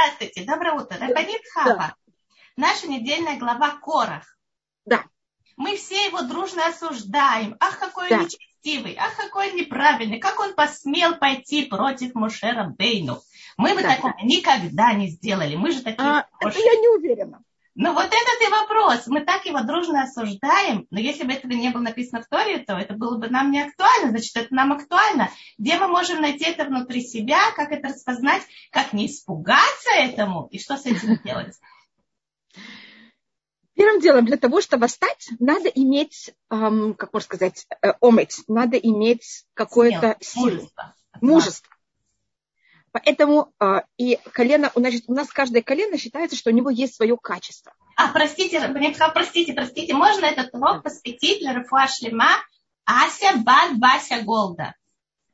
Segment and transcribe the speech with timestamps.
[0.00, 0.96] Здравствуйте, доброе утро.
[0.98, 1.76] Рабанит Хава.
[1.76, 1.94] Да.
[2.56, 4.38] Наша недельная глава Корах.
[4.86, 5.04] Да.
[5.58, 7.54] Мы все его дружно осуждаем.
[7.60, 8.16] Ах, какой да.
[8.16, 13.20] он нечестивый, ах, какой он неправильный, как он посмел пойти против Мушера Бейну.
[13.58, 13.96] Мы бы да.
[13.96, 15.54] такого никогда не сделали.
[15.56, 16.08] Мы же такие...
[16.08, 17.42] А, это я не уверена.
[17.76, 19.06] Ну вот этот и вопрос.
[19.06, 22.74] Мы так его дружно осуждаем, но если бы этого не было написано в Торе, то
[22.74, 24.10] это было бы нам не актуально.
[24.10, 25.30] Значит, это нам актуально.
[25.56, 28.42] Где мы можем найти это внутри себя, как это распознать,
[28.72, 31.56] как не испугаться этому и что с этим делать?
[33.74, 38.76] Первым делом, для того, чтобы восстать, надо иметь, эм, как можно сказать, э, омыть, надо
[38.76, 40.94] иметь какое-то силу, мужество.
[41.22, 41.72] мужество.
[42.92, 47.16] Поэтому э, и колено, значит, у нас каждое колено считается, что у него есть свое
[47.16, 47.72] качество.
[47.96, 48.60] А, простите,
[49.14, 52.30] простите, простите, можно этот урок посвятить для Рафуа Шлема
[52.84, 54.74] Ася Бад Бася Голда?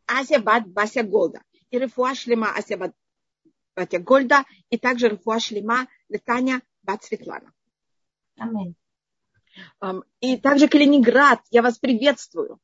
[0.06, 1.40] Ася Бад Бася Голда.
[1.70, 2.92] И Рафуа Шлема Ася Бад
[3.74, 7.52] Бася Голда, и также Рафуа Шлема Летаня Бад Светлана.
[8.38, 8.74] Аминь.
[10.20, 12.60] И также Калининград, я вас приветствую.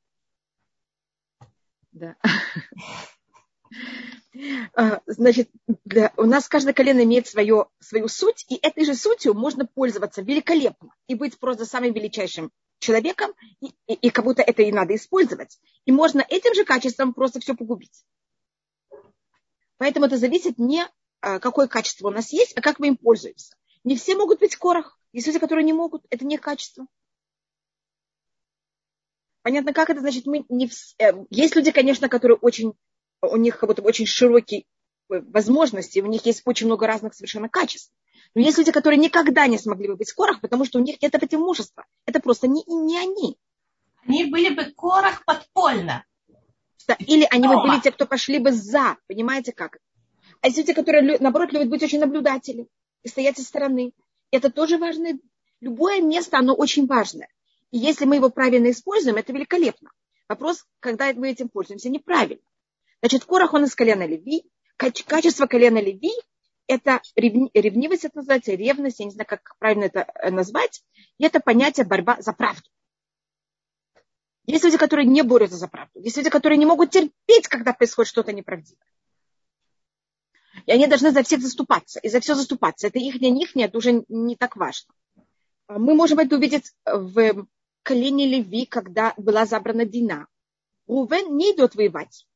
[1.93, 2.15] Да.
[4.75, 5.51] А, значит,
[5.85, 10.23] для, у нас каждое колено имеет свое, свою суть, и этой же сутью можно пользоваться
[10.23, 14.95] великолепно и быть просто самым величайшим человеком, и, и, и как будто это и надо
[14.95, 15.59] использовать.
[15.85, 18.05] И можно этим же качеством просто все погубить.
[19.77, 20.87] Поэтому это зависит не
[21.21, 23.55] а, какое качество у нас есть, а как мы им пользуемся.
[23.85, 24.99] Не все могут быть в корах.
[25.13, 26.05] Есть люди, которые не могут.
[26.11, 26.87] Это не качество.
[29.43, 30.27] Понятно, как это значит?
[30.27, 30.95] Мы не все...
[30.99, 32.75] Э, есть люди, конечно, которые очень
[33.23, 34.65] у них как будто очень широкие
[35.11, 37.93] э, возможности, у них есть очень много разных совершенно качеств.
[38.35, 41.01] Но есть люди, которые никогда не смогли бы быть в корах, потому что у них
[41.03, 41.85] нет этого мужества.
[42.07, 43.37] Это просто не, не они.
[44.07, 46.05] Они были бы корах подпольно.
[46.89, 48.97] Да, или они бы были те, кто пошли бы за.
[49.07, 49.79] Понимаете как?
[50.41, 52.67] А есть люди, которые, наоборот, любят быть очень наблюдатели
[53.05, 53.93] и стоять со стороны.
[54.33, 55.19] Это тоже важно.
[55.61, 57.29] Любое место, оно очень важное.
[57.71, 59.91] И если мы его правильно используем, это великолепно.
[60.29, 62.43] Вопрос, когда мы этим пользуемся неправильно.
[63.03, 64.45] Значит, Корах, он из колена Леви.
[64.77, 66.13] Качество колена Леви–
[66.69, 70.85] это ревнивость, это называется, ревность, я не знаю, как правильно это э, назвать.
[71.19, 72.69] И это понятие борьба за правду.
[74.47, 76.01] Есть люди, которые не борются за правду.
[76.01, 78.87] Есть люди, которые не могут терпеть, когда происходит что-то неправдивое.
[80.67, 81.99] И они должны за всех заступаться.
[82.01, 82.87] И за все заступаться.
[82.87, 84.95] Это их, не них, это уже не так важно.
[85.67, 87.47] А мы можем это увидеть в
[87.83, 90.29] колене Леви, когда была забрана Дина.
[90.87, 92.27] Рувен не идет воевать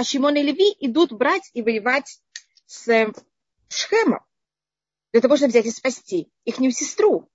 [0.00, 2.22] а Шимон и Леви идут брать и воевать
[2.64, 3.12] с
[3.68, 4.24] Шхемом
[5.12, 7.28] для того, чтобы взять и спасти их сестру.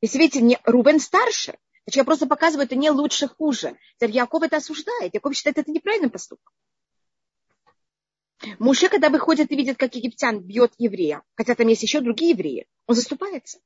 [0.00, 1.56] Если видите, не Рубен старше,
[1.86, 3.78] значит, я просто показываю, это не лучше, хуже.
[4.00, 5.14] Яков это осуждает.
[5.14, 6.52] Яков считает это неправильным поступком.
[8.58, 12.66] Муше, когда выходит и видит, как египтян бьет еврея, хотя там есть еще другие евреи,
[12.88, 13.60] он заступается.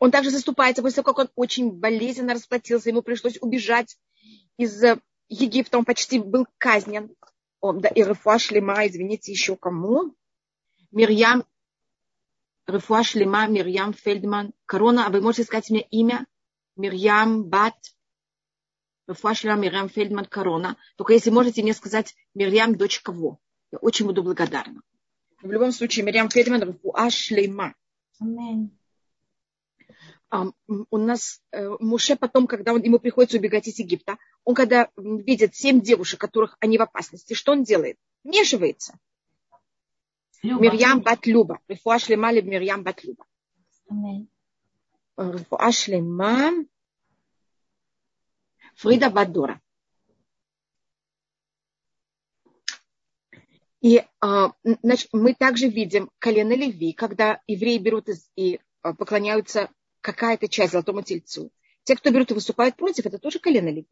[0.00, 3.96] Он также заступается после того, как он очень болезненно расплатился, ему пришлось убежать
[4.56, 4.82] из
[5.32, 7.14] Египта, он почти был казнен.
[7.60, 10.14] Он, да, и Рефуа Шлема, извините, еще кому?
[10.90, 11.44] Мирьям,
[12.66, 14.52] Рефуа Шлема, Мирьям Фельдман.
[14.66, 16.26] Корона, а вы можете сказать мне имя?
[16.76, 17.76] Мирьям Бат,
[19.06, 20.76] Рефуа Шлема, Мирьям Фельдман, Корона.
[20.96, 23.38] Только если можете мне сказать Мирьям, дочь кого?
[23.70, 24.82] Я очень буду благодарна.
[25.40, 27.74] В любом случае, Мирьям Фельдман, Рефуа Шлема.
[28.20, 28.76] Аминь
[30.32, 35.54] у нас э, Муше потом, когда он, ему приходится убегать из Египта, он когда видит
[35.54, 37.98] семь девушек, которых они в опасности, что он делает?
[38.24, 38.98] Вмешивается.
[40.42, 40.62] Люба.
[40.62, 41.60] Мирьям бат Люба.
[41.68, 43.26] Рифуа шлема Мирьям бат Люба.
[45.16, 46.64] Рифуа шлема
[48.76, 49.60] Фрида Бадора.
[53.82, 59.70] И а, значит, мы также видим колено Леви, когда евреи берут и а, поклоняются
[60.02, 61.50] какая-то часть золотому тельцу.
[61.84, 63.88] Те, кто берут и выступают против, это тоже колено Леви.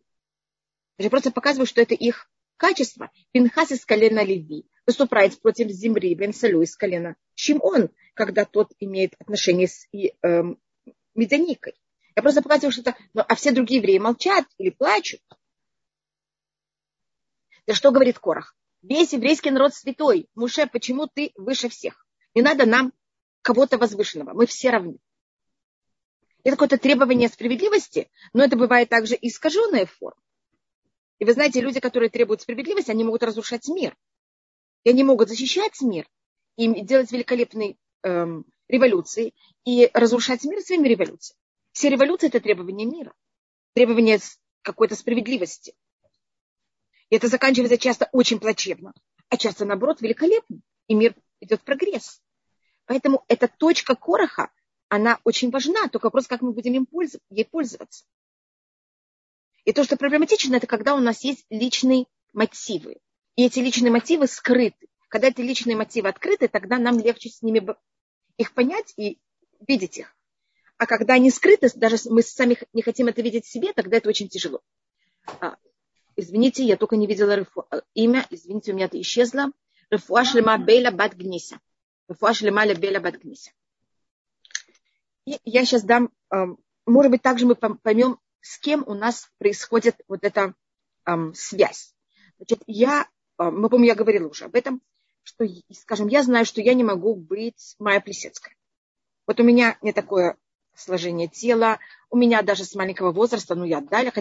[0.98, 3.10] Я просто показываю, что это их качество.
[3.32, 7.16] Пинхас из колена Леви выступает против Зимри, Бен Салю из колена
[7.62, 10.60] он, когда тот имеет отношение с и, эм,
[11.14, 11.74] Медяникой.
[12.14, 12.96] Я просто показываю, что это...
[13.14, 15.22] Ну, а все другие евреи молчат или плачут.
[17.66, 18.54] Да что говорит Корах?
[18.82, 20.28] Весь еврейский народ святой.
[20.34, 22.06] Муше, почему ты выше всех?
[22.34, 22.92] Не надо нам
[23.42, 24.34] кого-то возвышенного.
[24.34, 24.98] Мы все равны.
[26.42, 30.20] Это какое-то требование справедливости, но это бывает также искаженная форма.
[31.18, 33.96] И вы знаете, люди, которые требуют справедливости, они могут разрушать мир.
[34.84, 36.08] И они могут защищать мир
[36.56, 39.34] и делать великолепные эм, революции
[39.64, 41.38] и разрушать мир своими революциями.
[41.72, 43.14] Все революции– это требование мира,
[43.74, 44.18] требование
[44.62, 45.74] какой-то справедливости.
[47.10, 48.94] И это заканчивается часто очень плачевно,
[49.28, 50.60] а часто, наоборот, великолепно.
[50.86, 52.22] и мир идет в прогресс.
[52.86, 54.50] Поэтому эта точка короха,
[54.90, 58.04] она очень важна, только вопрос, как мы будем им пользоваться, ей пользоваться.
[59.64, 62.96] И то, что проблематично, это когда у нас есть личные мотивы.
[63.36, 64.88] И эти личные мотивы скрыты.
[65.08, 67.64] Когда эти личные мотивы открыты, тогда нам легче с ними
[68.36, 69.18] их понять и
[69.66, 70.16] видеть их.
[70.76, 74.08] А когда они скрыты, даже мы сами не хотим это видеть в себе, тогда это
[74.08, 74.60] очень тяжело.
[75.40, 75.56] А,
[76.16, 77.64] извините, я только не видела рефу...
[77.94, 79.52] имя, извините, у меня это исчезло.
[79.90, 80.24] Рефуа
[80.58, 81.60] Бейла Бат Гниса.
[82.08, 83.20] Бейла Бат.
[85.30, 86.10] И я сейчас дам,
[86.86, 90.54] может быть, также мы поймем, с кем у нас происходит вот эта
[91.34, 91.94] связь.
[92.38, 93.06] Значит, я,
[93.38, 94.82] мы помню, я говорила уже об этом,
[95.22, 98.56] что, скажем, я знаю, что я не могу быть Майя Плесецкая.
[99.26, 100.36] Вот у меня не такое
[100.74, 101.78] сложение тела,
[102.08, 104.12] у меня даже с маленького возраста, ну, я далее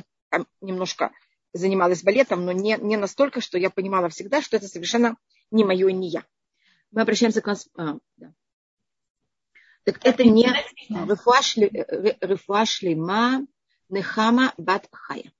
[0.61, 1.11] немножко
[1.53, 5.17] занималась балетом, но не, не настолько, что я понимала всегда, что это совершенно
[5.49, 6.23] не мое и не я.
[6.91, 7.67] Мы обращаемся к нас...
[7.75, 8.31] А, да.
[9.85, 10.45] Так это не
[10.89, 13.45] рефуа шлема
[13.89, 15.31] нехама бат хая.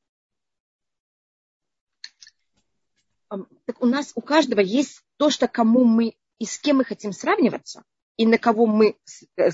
[3.30, 7.12] Так у нас у каждого есть то, что кому мы и с кем мы хотим
[7.12, 7.84] сравниваться,
[8.18, 8.98] и на кого мы,
[9.38, 9.50] э,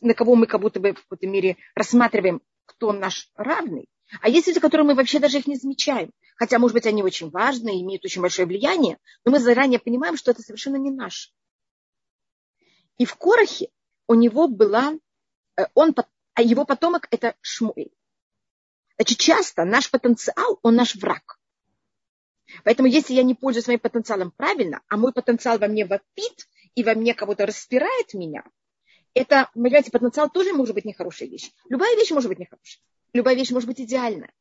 [0.00, 3.88] на, кого мы как будто бы в какой-то мере рассматриваем, кто наш равный.
[4.20, 6.10] А есть люди, которые мы вообще даже их не замечаем.
[6.36, 10.30] Хотя, может быть, они очень важны, имеют очень большое влияние, но мы заранее понимаем, что
[10.30, 11.32] это совершенно не наш.
[12.98, 13.68] И в Корохе
[14.06, 14.98] у него была, э,
[15.74, 15.94] он,
[16.34, 17.92] а его потомок это Шмуэль.
[18.96, 21.38] Значит, часто наш потенциал, он наш враг.
[22.64, 26.84] Поэтому если я не пользуюсь моим потенциалом правильно, а мой потенциал во мне вопит и
[26.84, 28.44] во мне кого-то распирает меня,
[29.14, 31.50] это, понимаете, потенциал тоже может быть нехорошая вещь.
[31.68, 32.82] Любая вещь может быть нехорошей.
[33.12, 34.32] Любая вещь может быть идеальная.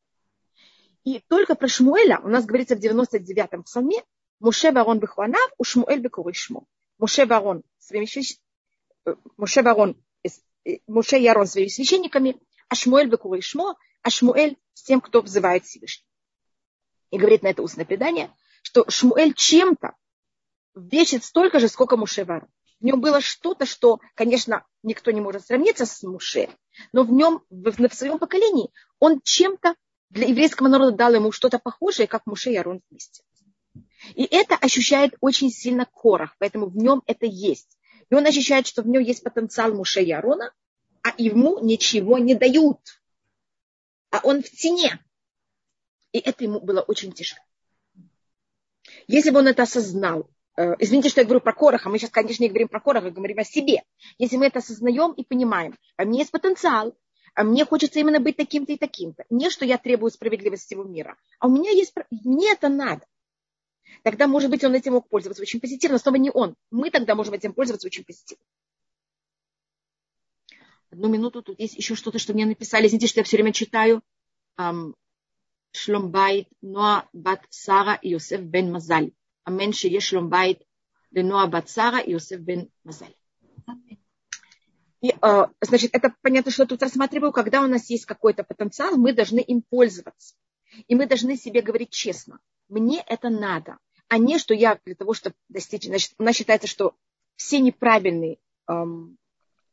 [1.06, 4.04] И только про Шмуэля у нас говорится в 99-м псалме
[4.40, 6.66] Муше Варон Бехуанав, у Шмуэль Бекуришмо.
[6.98, 8.08] Муше Варон своими
[9.06, 9.94] э, Муше Варон, э,
[10.88, 12.38] Муше и Арон своими священниками,
[12.70, 16.06] а Шмуэль Бекуришмо, а Шмуэль с тем, кто взывает Всевышний.
[17.12, 19.94] И говорит на это устное предание, что Шмуэль чем-то
[20.76, 22.50] весит столько же, сколько Муше Варон.
[22.80, 26.50] В нем было что-то, что, конечно, никто не может сравниться с Муше,
[26.92, 28.70] но в нем, в, в своем поколении,
[29.00, 29.76] он чем-то
[30.10, 33.24] для еврейского народа дал ему что-то похожее, как Муше и Арон вместе.
[34.14, 37.78] И это ощущает очень сильно Корах, поэтому в нем это есть.
[38.10, 40.54] И он ощущает, что в нем есть потенциал Муше и Арона,
[41.02, 42.80] а ему ничего не дают.
[44.12, 44.92] А он в тени.
[46.12, 47.42] И это ему было очень тяжело.
[49.08, 52.44] Если бы он это осознал, Э, извините, что я говорю про Короха, мы сейчас, конечно,
[52.44, 53.84] не говорим про Короха, говорим о себе.
[54.18, 56.96] Если мы это осознаем и понимаем, а мне есть потенциал,
[57.34, 59.26] а мне хочется именно быть таким-то и таким-то.
[59.30, 63.06] Не, что я требую справедливости всего мира, а у меня есть, мне это надо.
[64.06, 65.98] Тогда, может быть, он этим мог пользоваться очень позитивно.
[65.98, 66.56] Снова не он.
[66.70, 68.46] Мы тогда можем этим пользоваться очень позитивно.
[70.92, 72.86] Одну минуту, тут есть еще что-то, что мне написали.
[72.86, 74.04] Извините, что я все время читаю.
[75.72, 79.12] Шломбайт, Ноа Бат Сара и Йосеф бен Мазаль.
[79.44, 80.62] Амен шие шломбайт
[81.10, 83.16] Ноа Бат Сара и Йосеф бен Мазаль.
[85.02, 88.98] И, а, значит, это понятно, что я тут рассматриваю, когда у нас есть какой-то потенциал,
[88.98, 90.36] мы должны им пользоваться.
[90.88, 95.14] И мы должны себе говорить честно, мне это надо а не, что я для того,
[95.14, 96.96] чтобы достичь, значит, у нас считается, что
[97.36, 98.38] все неправильные
[98.68, 99.18] эм,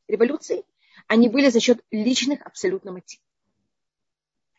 [0.09, 0.65] революции,
[1.07, 3.25] они были за счет личных абсолютно мотивов.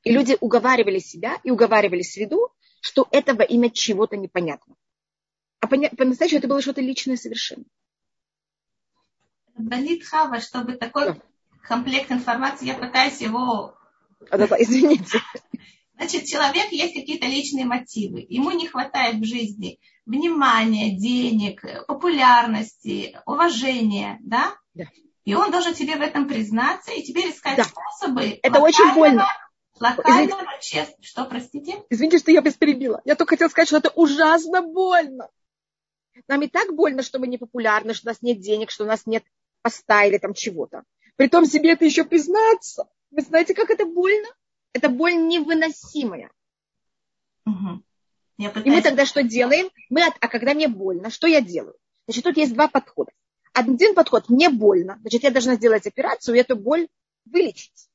[0.04, 4.78] И люди уговаривали себя и уговаривали среду, что это во имя чего-то непонятного.
[5.62, 7.64] А по-настоящему это было что-то личное совершенно.
[9.56, 11.18] Болит Хава, чтобы такой да.
[11.62, 13.78] комплект информации, я пытаюсь его...
[14.30, 15.20] А, да, да, извините.
[16.04, 18.26] Значит, человек есть какие-то личные мотивы.
[18.28, 24.54] Ему не хватает в жизни внимания, денег, популярности, уважения, да?
[24.74, 24.84] Да.
[25.24, 27.64] И он должен тебе в этом признаться и теперь искать да.
[27.64, 28.38] способы.
[28.44, 29.26] Это очень больно.
[29.80, 31.02] Локального, честно.
[31.02, 31.82] Что, простите?
[31.90, 33.02] Извините, что я вас перебила.
[33.06, 35.30] Я только хотела сказать, что это ужасно больно.
[36.28, 38.88] Нам и так больно, что мы не популярны, что у нас нет денег, что у
[38.88, 39.24] нас нет
[39.62, 40.84] поста или там чего-то.
[41.16, 42.90] Притом себе это еще признаться.
[43.10, 44.28] Вы знаете, как это больно?
[44.74, 46.32] Это боль невыносимая.
[47.46, 47.84] Угу.
[48.38, 48.66] Пытаюсь...
[48.66, 49.70] И мы тогда что делаем?
[49.90, 50.16] Мы от...
[50.20, 51.76] А когда мне больно, что я делаю?
[52.08, 53.12] Значит, тут есть два подхода.
[53.54, 56.88] Один подход, мне больно, значит, я должна сделать операцию и эту боль
[57.26, 57.88] вылечить.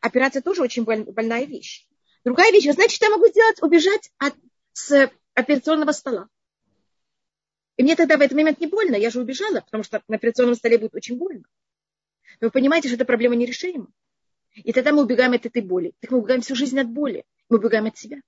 [0.00, 1.86] Операция тоже очень больная вещь.
[2.24, 4.34] Другая вещь, значит, я могу сделать, убежать от,
[4.72, 6.28] с операционного стола.
[7.76, 10.54] И мне тогда в этот момент не больно, я же убежала, потому что на операционном
[10.54, 11.44] столе будет очень больно.
[12.40, 13.88] Но вы понимаете, что эта проблема нерешима.
[14.54, 15.92] И тогда мы убегаем от этой боли.
[16.00, 17.24] Так мы убегаем всю жизнь от боли.
[17.48, 18.20] Мы убегаем от себя.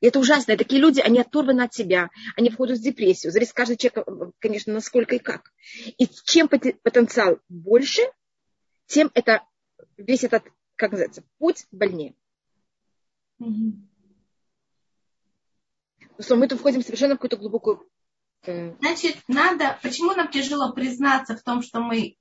[0.00, 0.52] И это ужасно.
[0.52, 3.32] И такие люди, они оторваны от себя, они входят в депрессию.
[3.32, 4.06] Зависит каждый человек,
[4.38, 5.52] конечно, насколько и как.
[5.98, 8.02] И чем потенциал больше,
[8.86, 9.42] тем это
[9.96, 10.44] весь этот,
[10.76, 12.14] как называется, путь больнее.
[13.40, 13.72] Mm-hmm.
[16.20, 17.88] Что мы тут входим совершенно в какую-то глубокую...
[18.42, 19.78] Э, Значит, надо...
[19.82, 22.16] Почему нам тяжело признаться в том, что мы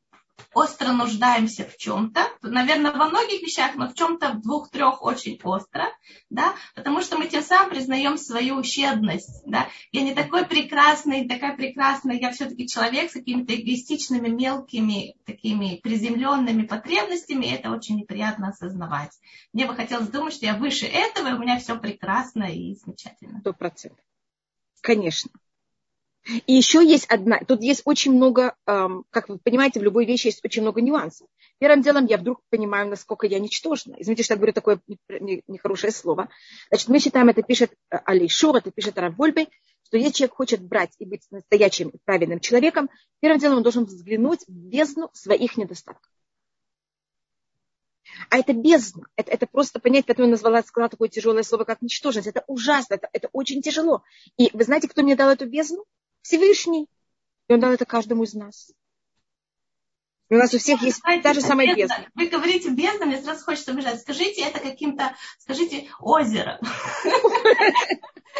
[0.54, 5.86] остро нуждаемся в чем-то, наверное, во многих вещах, но в чем-то в двух-трех очень остро,
[6.30, 11.56] да, потому что мы тем самым признаем свою ущербность, да, я не такой прекрасный, такая
[11.56, 18.50] прекрасная, я все-таки человек с какими-то эгоистичными, мелкими, такими приземленными потребностями, и это очень неприятно
[18.50, 19.12] осознавать.
[19.54, 23.40] Мне бы хотелось думать, что я выше этого, и у меня все прекрасно и замечательно.
[23.40, 24.04] Сто процентов.
[24.82, 25.32] Конечно.
[26.46, 30.28] И еще есть одна, тут есть очень много, эм, как вы понимаете, в любой вещи
[30.28, 31.28] есть очень много нюансов.
[31.60, 33.96] Первым делом я вдруг понимаю, насколько я ничтожна.
[33.98, 36.30] Извините, что я говорю такое нехорошее слово.
[36.70, 39.48] Значит, мы считаем, это пишет э, Алишур, это пишет Равольбей,
[39.84, 42.90] что если человек хочет брать и быть настоящим правильным человеком,
[43.22, 46.12] первым делом он должен взглянуть в бездну своих недостатков.
[48.30, 49.08] А это бездна.
[49.16, 52.28] Это, это просто понять, поэтому я назвала, сказала такое тяжелое слово, как ничтожность.
[52.28, 54.04] Это ужасно, это, это очень тяжело.
[54.38, 55.86] И вы знаете, кто мне дал эту бездну?
[56.28, 56.88] Всевышний.
[57.48, 58.74] И он дал это каждому из нас.
[60.30, 62.06] И у нас у всех есть та же самая бездна.
[62.16, 64.02] Вы говорите бездна, мне сразу хочется убежать.
[64.02, 66.60] Скажите это каким-то, скажите озеро.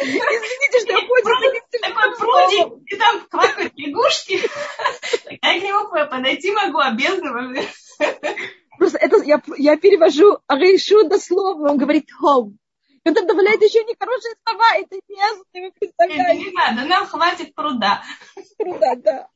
[0.00, 1.14] Извините, что я ходю
[1.80, 4.38] Такой прудик, и там квакают лягушки.
[5.30, 7.64] Я к нему подойти могу, а бездна
[8.78, 12.58] Просто это я, я перевожу Арейшу дословно, он говорит home.
[13.14, 16.44] Там добавляет еще нехорошие слова, это не вы представляете.
[16.44, 18.02] Не надо, нам хватит пруда.
[18.56, 19.28] Пруда, да.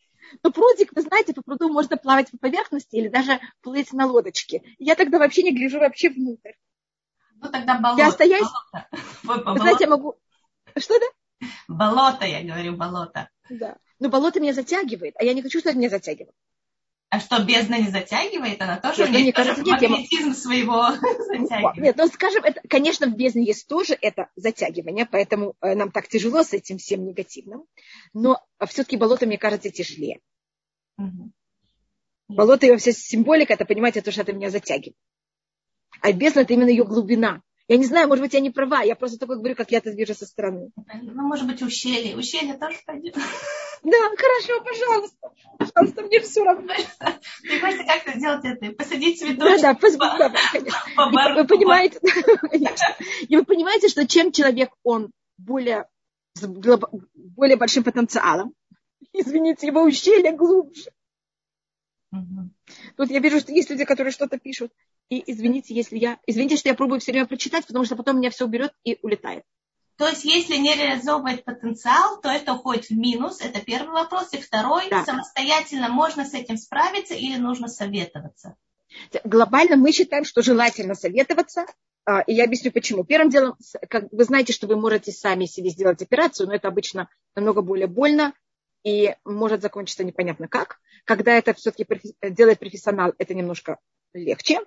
[0.42, 4.62] Но прудик, вы знаете, по пруду можно плавать по поверхности или даже плыть на лодочке.
[4.78, 6.52] Я тогда вообще не гляжу вообще внутрь.
[7.36, 8.00] Ну тогда болото.
[8.00, 8.48] Я остаюсь...
[9.22, 9.50] Болото.
[9.52, 10.16] Вы знаете, я могу...
[10.76, 11.46] Что да?
[11.68, 13.28] Болото, я говорю, болото.
[13.50, 13.76] Да.
[13.98, 16.34] Но болото меня затягивает, а я не хочу, чтобы это меня затягивало.
[17.12, 18.62] А что, бездна не затягивает?
[18.62, 20.34] Она тоже нет, у нее кажется, нет, магнетизм я...
[20.34, 20.92] своего
[21.28, 21.76] затягивает.
[21.76, 26.08] Нет, ну скажем, это, конечно, в бездне есть тоже это затягивание, поэтому э, нам так
[26.08, 27.66] тяжело с этим всем негативным.
[28.14, 30.20] Но все-таки болото, мне кажется, тяжелее.
[30.96, 31.32] Угу.
[32.28, 34.96] Болото, его вся символика, это, понимаете, то, что это меня затягивает.
[36.00, 37.42] А бездна, это именно ее глубина.
[37.72, 39.88] Я не знаю, может быть, я не права, я просто только говорю, как я это
[39.88, 40.72] вижу со стороны.
[40.76, 42.14] Ну, может быть, ущелье.
[42.18, 43.14] Ущелье тоже пойдет.
[43.14, 45.30] Да, хорошо, пожалуйста.
[45.58, 46.74] Пожалуйста, мне все равно.
[46.74, 48.72] Ты хочешь как-то сделать это?
[48.72, 49.62] Посадить цветочек?
[49.62, 49.88] Да, да, по,
[50.18, 50.80] да, конечно.
[50.94, 51.98] По бару, вы, понимаете.
[53.28, 55.86] И вы понимаете, что чем человек, он более,
[56.34, 58.52] с более большим потенциалом,
[59.14, 60.90] извините, его ущелье глубже.
[62.12, 62.50] Угу.
[62.98, 64.72] Тут я вижу, что есть люди, которые что-то пишут.
[65.12, 66.18] И извините, если я...
[66.26, 69.44] Извините, что я пробую все время прочитать, потому что потом меня все уберет и улетает.
[69.98, 73.42] То есть, если не реализовывать потенциал, то это уходит в минус.
[73.42, 74.32] Это первый вопрос.
[74.32, 75.04] И второй, да.
[75.04, 78.56] самостоятельно можно с этим справиться или нужно советоваться?
[79.22, 81.66] Глобально мы считаем, что желательно советоваться.
[82.06, 83.04] А, и я объясню почему.
[83.04, 83.56] Первым делом,
[83.90, 87.86] как вы знаете, что вы можете сами себе сделать операцию, но это обычно намного более
[87.86, 88.32] больно
[88.82, 90.80] и может закончиться непонятно как.
[91.04, 91.86] Когда это все-таки
[92.22, 93.76] делает профессионал, это немножко
[94.14, 94.60] легче.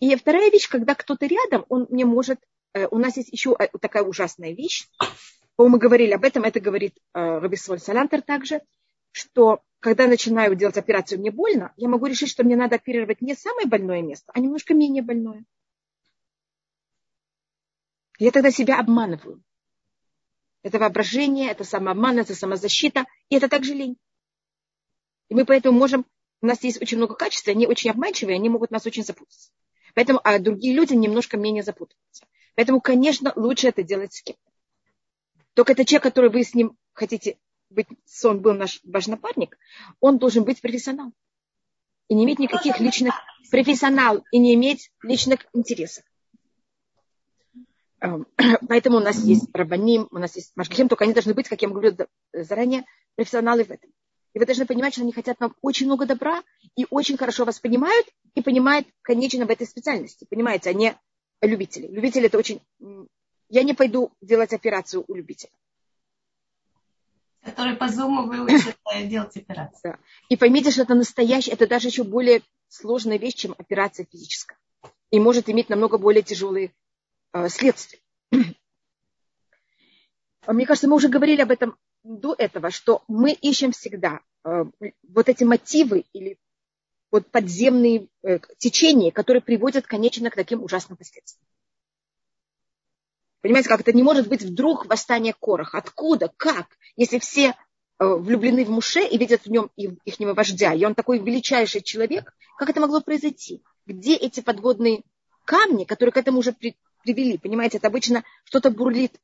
[0.00, 2.40] И вторая вещь, когда кто-то рядом, он мне может...
[2.72, 4.88] Э, у нас есть еще э, такая ужасная вещь.
[5.58, 8.62] Мы говорили об этом, это говорит э, Рабисоль Салантер также,
[9.12, 13.34] что когда начинаю делать операцию, мне больно, я могу решить, что мне надо оперировать не
[13.34, 15.44] самое больное место, а немножко менее больное.
[18.18, 19.42] Я тогда себя обманываю.
[20.62, 23.98] Это воображение, это самообман, это самозащита, и это также лень.
[25.28, 26.06] И мы поэтому можем,
[26.40, 29.50] у нас есть очень много качеств, они очень обманчивые, они могут нас очень запутать.
[29.94, 32.26] Поэтому, а другие люди немножко менее запутываются.
[32.54, 34.40] Поэтому, конечно, лучше это делать с кем-то.
[35.54, 37.38] Только это человек, который вы с ним хотите
[37.70, 37.86] быть,
[38.24, 39.56] он был наш ваш напарник,
[40.00, 41.12] он должен быть профессионал.
[42.08, 43.14] И не иметь никаких личных,
[43.50, 46.04] профессионал, и не иметь личных интересов.
[48.00, 48.26] Эм,
[48.68, 51.68] поэтому у нас есть рабаним, у нас есть машгахим, только они должны быть, как я
[51.68, 51.96] говорю
[52.32, 53.90] заранее, профессионалы в этом.
[54.32, 56.42] И вы должны понимать, что они хотят нам очень много добра
[56.76, 60.26] и очень хорошо вас понимают и понимают, конечно, в этой специальности.
[60.28, 60.94] Понимаете, они
[61.42, 61.86] любители.
[61.88, 62.60] Любители это очень...
[63.48, 65.50] Я не пойду делать операцию у любителя.
[67.42, 69.94] Который по зуму выучит делать операцию.
[69.94, 69.98] Да.
[70.28, 74.58] И поймите, что это настоящее, это даже еще более сложная вещь, чем операция физическая.
[75.10, 76.72] И может иметь намного более тяжелые
[77.32, 77.98] э, следствия.
[80.46, 84.64] Мне кажется, мы уже говорили об этом до этого, что мы ищем всегда э,
[85.08, 86.38] вот эти мотивы или
[87.10, 91.46] вот подземные э, течения, которые приводят, конечно, к таким ужасным последствиям.
[93.42, 95.74] Понимаете, как это не может быть вдруг восстание Корах?
[95.74, 96.30] Откуда?
[96.36, 96.66] Как?
[96.96, 97.54] Если все э,
[97.98, 102.70] влюблены в Муше и видят в нем их вождя, и он такой величайший человек, как
[102.70, 103.62] это могло произойти?
[103.86, 105.02] Где эти подводные
[105.44, 107.38] камни, которые к этому уже при, привели?
[107.38, 109.18] Понимаете, это обычно что-то бурлит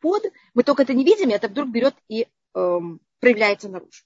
[0.00, 0.22] под,
[0.54, 2.80] мы только это не видим, и это вдруг берет и э,
[3.20, 4.02] проявляется наружу.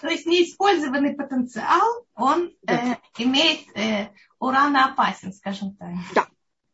[0.00, 2.98] То есть неиспользованный потенциал, он да.
[3.16, 5.90] э, имеет э, урана опасен, скажем так.
[6.14, 6.28] Да.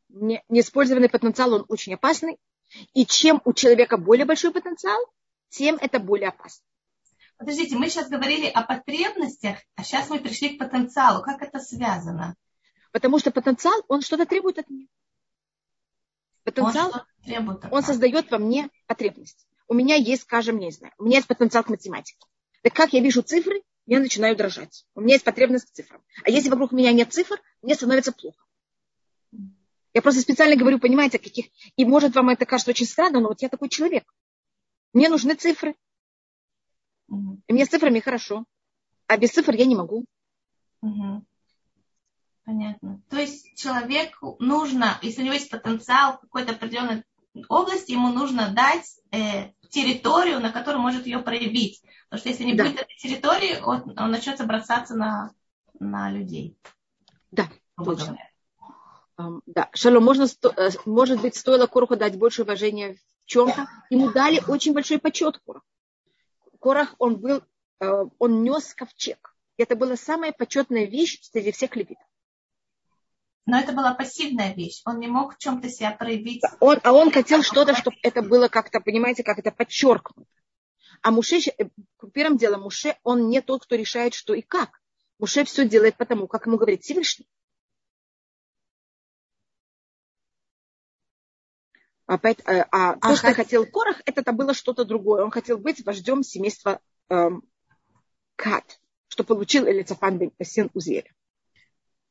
[0.08, 2.38] Не, неиспользованный потенциал, он очень опасный.
[2.92, 4.98] И чем у человека более большой потенциал,
[5.48, 6.64] тем это более опасно.
[7.36, 11.22] Подождите, мы сейчас говорили о потребностях, а сейчас мы пришли к потенциалу.
[11.22, 12.36] Как это связано?
[12.92, 14.86] Потому что потенциал, он что-то требует от меня.
[16.44, 16.92] Потенциал,
[17.26, 19.46] он, он создает во мне потребность.
[19.66, 22.18] У меня есть, скажем, не знаю, у меня есть потенциал к математике.
[22.62, 24.86] Так как я вижу цифры, я начинаю дрожать.
[24.94, 26.02] У меня есть потребность к цифрам.
[26.22, 28.44] А если вокруг меня нет цифр, мне становится плохо.
[29.94, 31.46] Я просто специально говорю, понимаете, каких...
[31.76, 34.04] И может вам это кажется очень странно, но вот я такой человек.
[34.92, 35.76] Мне нужны цифры.
[37.10, 38.44] И мне с цифрами хорошо.
[39.06, 40.04] А без цифр я не могу.
[42.44, 43.00] Понятно.
[43.08, 47.04] То есть человеку нужно, если у него есть потенциал в какой-то определенной
[47.48, 51.82] области, ему нужно дать э, территорию, на которую может ее проявить.
[52.08, 52.64] Потому что если не да.
[52.64, 55.32] будет этой территории, он, он начнется бросаться на,
[55.80, 56.56] на людей.
[57.30, 57.48] Да,
[57.82, 58.18] точно.
[59.16, 60.24] Um, да, Шалом, можно,
[60.56, 63.68] э, может быть, стоило Короху дать больше уважения в чем-то.
[63.88, 65.64] Ему дали очень большой почет Короху.
[66.60, 67.42] Корах, он был,
[67.80, 69.34] э, он нес ковчег.
[69.56, 72.04] Это была самая почетная вещь среди всех левитов.
[73.46, 74.80] Но это была пассивная вещь.
[74.86, 76.42] Он не мог в чем-то себя проявить.
[76.60, 80.28] Он, а он хотел что-то, чтобы это было как-то, понимаете, как это подчеркнуто.
[81.02, 81.68] А Муше, э,
[82.14, 84.80] первым делом, Муше, он не тот, кто решает, что и как.
[85.18, 87.28] Муше все делает потому, как ему говорит Всевышний.
[92.06, 93.36] Опять, э, а, а то, а что хот...
[93.36, 95.22] хотел Корах, это, это было что-то другое.
[95.22, 97.42] Он хотел быть вождем семейства эм,
[98.36, 101.10] Кат, что получил Элицафан бен сын Узеля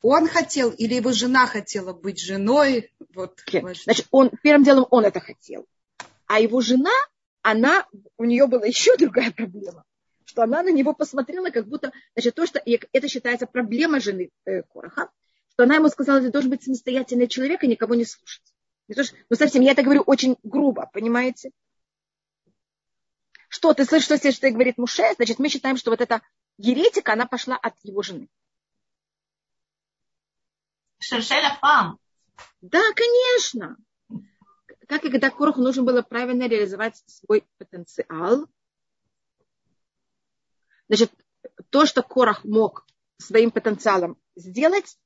[0.03, 2.91] он хотел или его жена хотела быть женой?
[3.15, 3.41] Вот,
[3.85, 5.65] Значит, он, первым делом он это хотел.
[6.27, 6.91] А его жена,
[7.41, 7.87] она,
[8.17, 9.85] у нее была еще другая проблема.
[10.25, 14.63] Что она на него посмотрела, как будто, значит, то, что это считается проблема жены э,
[14.63, 15.09] Короха,
[15.51, 18.43] что она ему сказала, ты должен быть самостоятельный человек и никого не слушать.
[18.89, 21.51] Не то, что, ну, совсем, я это говорю очень грубо, понимаете?
[23.47, 26.21] Что, ты слышишь, что, что говорит Муше, значит, мы считаем, что вот эта
[26.57, 28.27] еретика, она пошла от его жены.
[31.03, 31.99] Шершеля фам.
[32.61, 33.77] Да, конечно.
[34.87, 38.47] Как и когда Короху нужно было правильно реализовать свой потенциал.
[40.87, 41.11] Значит,
[41.69, 42.85] то, что Корох мог
[43.17, 44.97] своим потенциалом сделать,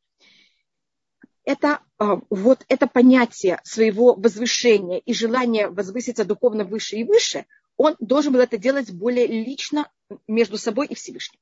[1.43, 7.95] это а, вот это понятие своего возвышения и желание возвыситься духовно выше и выше, он
[7.99, 9.91] должен был это делать более лично
[10.27, 11.39] между собой и Всевышним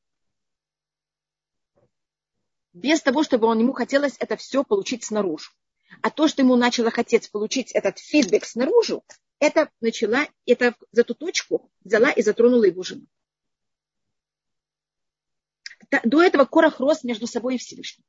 [2.76, 5.50] без того, чтобы он, ему хотелось это все получить снаружи.
[6.02, 9.00] А то, что ему начало хотеть получить этот фидбэк снаружи,
[9.40, 13.06] это начала, это за ту точку взяла и затронула его жену.
[16.04, 18.04] До этого Корах рос между собой и Всевышним.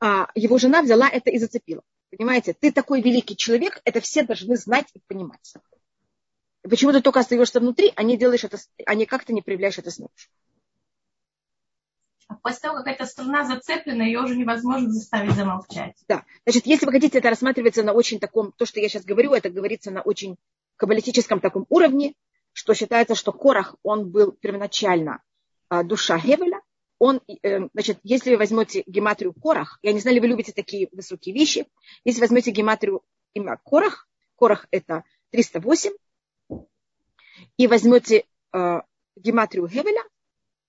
[0.00, 1.84] А его жена взяла это и зацепила.
[2.10, 5.54] Понимаете, ты такой великий человек, это все должны знать и понимать.
[6.62, 9.92] Почему ты только остаешься внутри, а не делаешь это, а не как-то не проявляешь это
[9.92, 10.28] снаружи
[12.42, 15.96] после того, как эта струна зацеплена, ее уже невозможно заставить замолчать.
[16.08, 16.24] Да.
[16.44, 19.50] Значит, если вы хотите, это рассматривается на очень таком, то, что я сейчас говорю, это
[19.50, 20.36] говорится на очень
[20.76, 22.14] каббалистическом таком уровне,
[22.52, 25.22] что считается, что Корах, он был первоначально
[25.68, 26.60] а, душа Хевеля.
[26.98, 30.88] Он, э, значит, если вы возьмете гематрию Корах, я не знаю, ли вы любите такие
[30.92, 31.66] высокие вещи,
[32.04, 33.02] если возьмете гематрию
[33.34, 35.92] имя Корах, Корах это 308,
[37.56, 38.80] и возьмете э,
[39.16, 40.02] гематрию Хевеля,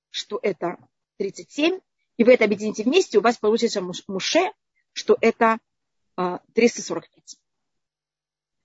[0.10, 0.78] что это
[1.17, 1.80] 37,
[2.17, 4.52] и вы это объедините вместе, у вас получится муше,
[4.93, 5.60] что это
[6.54, 7.38] 345.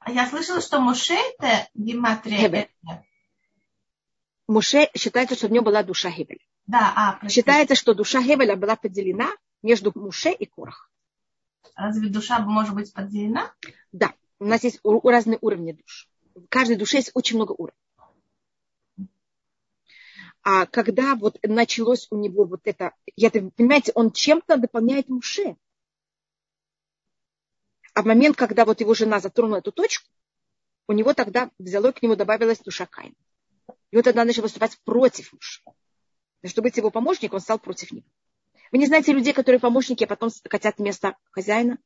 [0.00, 2.68] А я слышала, что муше это гематрия.
[4.46, 6.40] Муше считается, что в нем была душа Хевеля.
[6.66, 9.30] Да, а, считается, что душа Хевеля была поделена
[9.62, 10.90] между Муше и Корах.
[11.74, 13.52] Разве душа может быть поделена?
[13.92, 16.08] Да, у нас есть разные уровни душ.
[16.34, 17.77] В каждой душе есть очень много уровней.
[20.42, 25.56] А когда вот началось у него вот это, я, понимаете, он чем-то дополняет Муше.
[27.94, 30.08] А в момент, когда вот его жена затронула эту точку,
[30.86, 33.14] у него тогда взяло к нему добавилась душа Каина.
[33.90, 35.62] И он тогда начал выступать против Муше.
[36.44, 38.06] Чтобы быть его помощником, он стал против него.
[38.70, 41.78] Вы не знаете людей, которые помощники, а потом хотят место хозяина?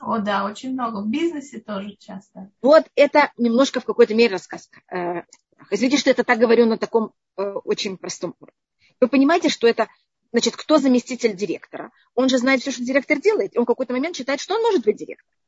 [0.00, 1.00] О, да, очень много.
[1.02, 2.50] В бизнесе тоже часто.
[2.60, 4.70] Вот это немножко в какой-то мере рассказ.
[4.90, 5.22] Э,
[5.70, 8.58] извините, что это так говорю на таком э, очень простом уровне.
[9.00, 9.88] Вы понимаете, что это,
[10.32, 11.90] значит, кто заместитель директора?
[12.14, 13.54] Он же знает все, что директор делает.
[13.54, 15.38] И он в какой-то момент считает, что он может быть директором.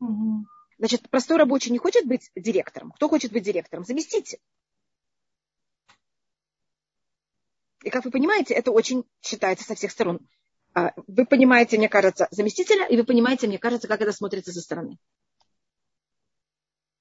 [0.00, 0.46] Угу.
[0.78, 2.92] Значит, простой рабочий не хочет быть директором.
[2.92, 3.84] Кто хочет быть директором?
[3.84, 4.38] Заместитель.
[7.82, 10.20] И как вы понимаете, это очень считается со всех сторон
[10.74, 14.60] а, вы понимаете, мне кажется, заместителя, и вы понимаете, мне кажется, как это смотрится со
[14.60, 14.98] стороны.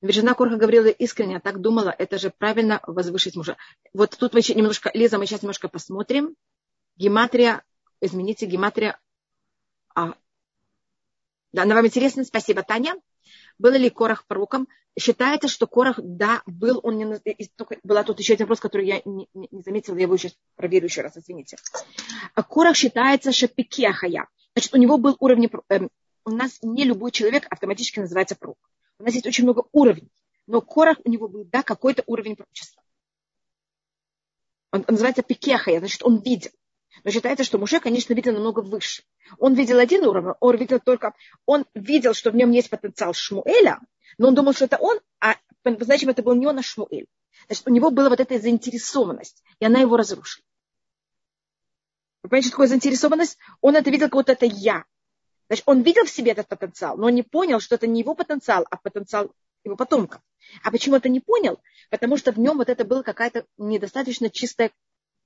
[0.01, 3.57] Ведь жена Корха говорила искренне, так думала, это же правильно возвышить мужа.
[3.93, 6.35] Вот тут мы еще немножко, Лиза, мы сейчас немножко посмотрим.
[6.97, 7.63] Гематрия,
[7.99, 8.99] измените, гематрия.
[9.95, 10.13] А,
[11.51, 12.95] да, она вам интересна, спасибо, Таня.
[13.57, 14.67] Был ли Корах пророком?
[14.99, 17.19] Считается, что Корах, да, был, он не...
[17.83, 20.85] Была тут еще один вопрос, который я не, не, не заметила, я его сейчас проверю
[20.85, 21.57] еще раз, извините.
[22.35, 24.27] А Корах считается шапикехая.
[24.53, 25.49] Значит, у него был уровень...
[25.69, 25.87] Э,
[26.25, 28.57] у нас не любой человек автоматически называется пророк.
[28.99, 30.11] У нас есть очень много уровней.
[30.47, 32.81] Но Корах у него был, да, какой-то уровень пророчества.
[34.71, 36.51] Он, он называется пикехая, значит, он видел.
[37.03, 39.03] Но считается, что Муше, конечно, видел намного выше.
[39.37, 41.13] Он видел один уровень, он видел только,
[41.45, 43.79] он видел, что в нем есть потенциал Шмуэля,
[44.17, 47.07] но он думал, что это он, а значит, это был не он, а Шмуэль.
[47.47, 50.43] Значит, у него была вот эта заинтересованность, и она его разрушила.
[52.23, 53.37] Вы понимаете, что такое заинтересованность?
[53.61, 54.85] Он это видел, как вот это я.
[55.47, 58.15] Значит, он видел в себе этот потенциал, но он не понял, что это не его
[58.15, 59.31] потенциал, а потенциал
[59.63, 60.21] его потомка.
[60.63, 61.59] А почему это не понял?
[61.89, 64.71] Потому что в нем вот это была какая-то недостаточно чистая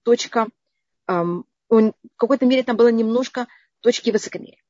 [0.04, 0.48] точка
[1.08, 3.48] эм, он, в какой-то мере там было немножко
[3.80, 4.62] точки высокомерия.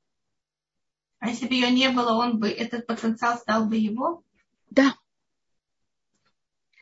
[1.20, 4.24] А если бы ее не было, он бы, этот потенциал стал бы его?
[4.70, 4.96] Да.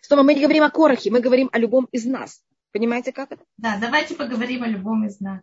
[0.01, 2.43] Стома, мы не говорим о Корохе, мы говорим о любом из нас.
[2.71, 3.43] Понимаете, как это?
[3.57, 5.41] Да, давайте поговорим о любом из нас.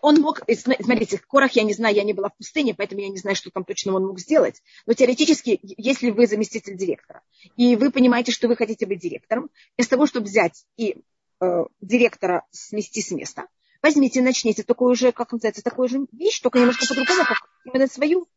[0.00, 3.18] Он мог, смотрите, Корах я не знаю, я не была в пустыне, поэтому я не
[3.18, 4.62] знаю, что там точно он мог сделать.
[4.86, 7.22] Но теоретически, если вы заместитель директора,
[7.56, 10.98] и вы понимаете, что вы хотите быть директором, вместо того, чтобы взять и
[11.40, 13.48] э, директора смести с места,
[13.82, 18.28] Возьмите, начните такую же, как называется, такую же вещь, только немножко по-другому, как именно свою.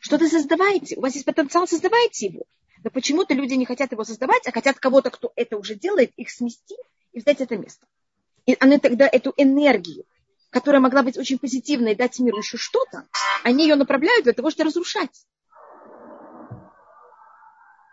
[0.00, 0.96] Что-то создавайте.
[0.96, 2.44] У вас есть потенциал, создавайте его.
[2.82, 6.30] Но почему-то люди не хотят его создавать, а хотят кого-то, кто это уже делает, их
[6.30, 6.74] смести
[7.12, 7.86] и взять это место.
[8.50, 10.04] И они тогда эту энергию,
[10.50, 13.06] которая могла быть очень позитивной, дать миру еще что-то,
[13.44, 15.24] они ее направляют для того, чтобы разрушать.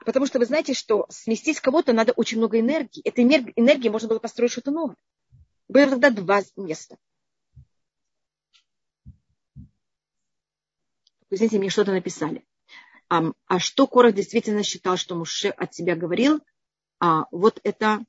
[0.04, 3.04] Потому что вы знаете, что сместить кого-то надо очень много энергии.
[3.04, 4.96] Этой энергии можно было построить что-то новое.
[5.68, 6.98] Было тогда два места.
[11.30, 12.44] Знаете, мне что-то написали.
[13.10, 16.42] А, а что Корах действительно считал, что Муше от себя говорил,
[17.00, 18.04] а, вот это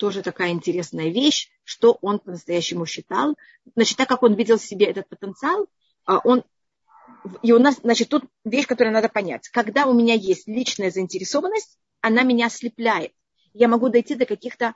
[0.00, 3.36] тоже такая интересная вещь, что он по-настоящему считал.
[3.76, 5.66] Значит, так как он видел в себе этот потенциал,
[6.06, 6.42] а, он
[7.42, 9.48] и у нас, значит, тут вещь, которую надо понять.
[9.50, 13.12] Когда у меня есть личная заинтересованность, она меня ослепляет.
[13.52, 14.74] Я могу дойти до каких-то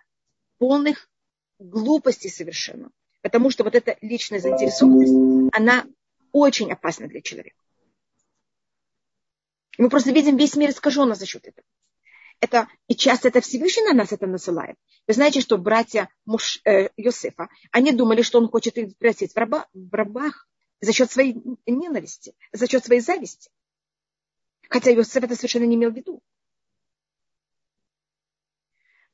[0.59, 1.09] полных
[1.59, 2.91] глупостей совершенно.
[3.23, 5.87] Потому что вот эта личная заинтересованность, она
[6.33, 7.57] очень опасна для человека.
[9.79, 11.67] И мы просто видим весь мир искаженно за счет этого.
[12.45, 14.77] Это, и часто это Всевышний на нас это насылает.
[15.09, 19.37] Вы знаете, что братья муж, э, Йосефа, они думали, что он хочет их превратить в,
[19.39, 20.47] раба, в рабах,
[20.83, 23.49] за счет своей ненависти, за счет своей зависти.
[24.69, 26.21] Хотя Иосиф это совершенно не имел в виду.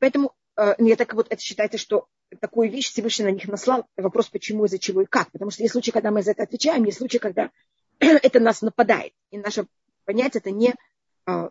[0.01, 2.09] Поэтому э, мне так вот это считается, что
[2.41, 3.87] такую вещь Всевышний на них наслал.
[3.97, 5.31] Вопрос, почему, из-за чего и как.
[5.31, 7.53] Потому что есть случаи, когда мы за это отвечаем, есть случаи, когда
[8.01, 9.13] это нас нападает.
[9.31, 9.69] И наше
[10.05, 10.75] понятие это не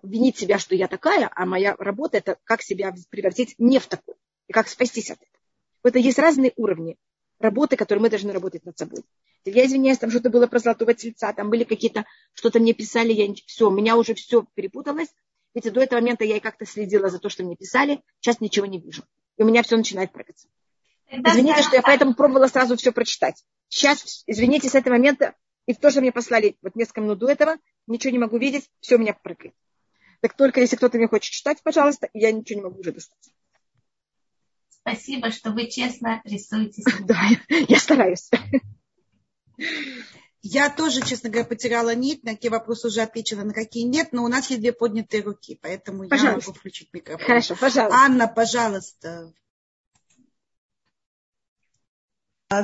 [0.04, 4.18] винить себя, что я такая, а моя работа это как себя превратить не в такую.
[4.48, 5.40] И как спастись от этого.
[5.84, 6.98] Это есть разные уровни
[7.40, 9.04] работы, которые мы должны работать над собой.
[9.46, 13.34] Я извиняюсь, там что-то было про золотого тельца, там были какие-то, что-то мне писали, я
[13.48, 15.10] все, у меня уже все перепуталось.
[15.56, 18.66] Ведь до этого момента я и как-то следила за то, что мне писали, сейчас ничего
[18.66, 19.04] не вижу.
[19.38, 20.48] И у меня все начинает прыгаться.
[21.10, 23.44] Извините, что я поэтому пробовала сразу все прочитать.
[23.68, 25.34] Сейчас, извините, с этого момента,
[25.66, 28.96] и то, что мне послали вот несколько минут до этого, ничего не могу видеть, все
[28.96, 29.54] у меня прыгает.
[30.22, 33.34] Так только если кто-то мне хочет читать, пожалуйста, я ничего не могу уже достать.
[34.70, 36.84] Спасибо, что вы честно рисуете.
[37.06, 38.30] Да, я стараюсь.
[40.42, 44.24] Я тоже, честно говоря, потеряла нить, на какие вопросы уже отвечена, на какие нет, но
[44.24, 46.28] у нас есть две поднятые руки, поэтому пожалуйста.
[46.28, 47.26] я могу включить микрофон.
[47.26, 48.00] Хорошо, пожалуйста.
[48.00, 49.34] Анна, пожалуйста.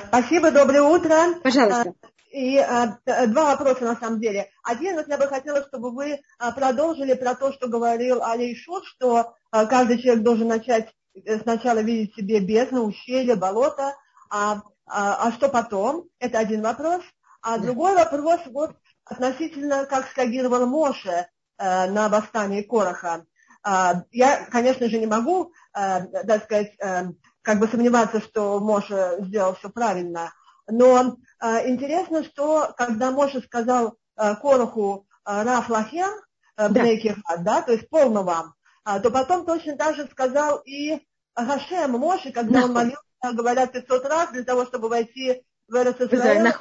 [0.07, 1.39] Спасибо, доброе утро.
[1.43, 1.93] Пожалуйста.
[2.35, 4.49] И а, два вопроса на самом деле.
[4.63, 9.35] Один, я бы хотела, чтобы вы а, продолжили про то, что говорил Али Шут, что
[9.51, 13.95] а, каждый человек должен начать э, сначала видеть себе бездну, ущелье, болото,
[14.29, 16.05] а а, а что потом?
[16.19, 17.03] Это один вопрос.
[17.41, 23.25] А другой вопрос вот относительно, как среагировал Моше э, на восстание Короха.
[23.65, 27.05] Э, я, конечно же, не могу, э, так сказать, э,
[27.41, 30.33] как бы сомневаться, что Моше сделал все правильно.
[30.67, 36.11] Но э, интересно, что когда Моше сказал э, Короху э, Раф Лахем,
[36.57, 37.37] э, да.
[37.39, 38.53] да, то есть полно вам,
[38.85, 40.99] э, то потом точно так же сказал и
[41.35, 42.65] Гашем Моше, когда да.
[42.65, 43.01] он молился,
[43.33, 46.53] говорят, 500 раз для того, чтобы войти в Эрцисраэль.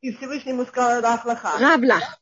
[0.00, 1.58] И Всевышнему сказал Раф Лаха.
[1.58, 2.20] Равлах.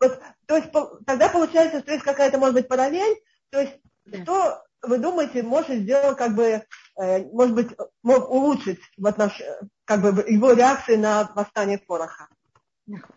[0.00, 0.70] Вот, то есть
[1.04, 3.18] тогда получается, что есть какая-то, может быть, параллель.
[3.50, 4.22] То есть да.
[4.22, 6.64] что вы думаете, Моше сделал как бы,
[7.00, 7.68] э, может быть,
[8.02, 9.40] мог улучшить в отнош...
[9.88, 12.28] как бы его реакции на восстание Пороха?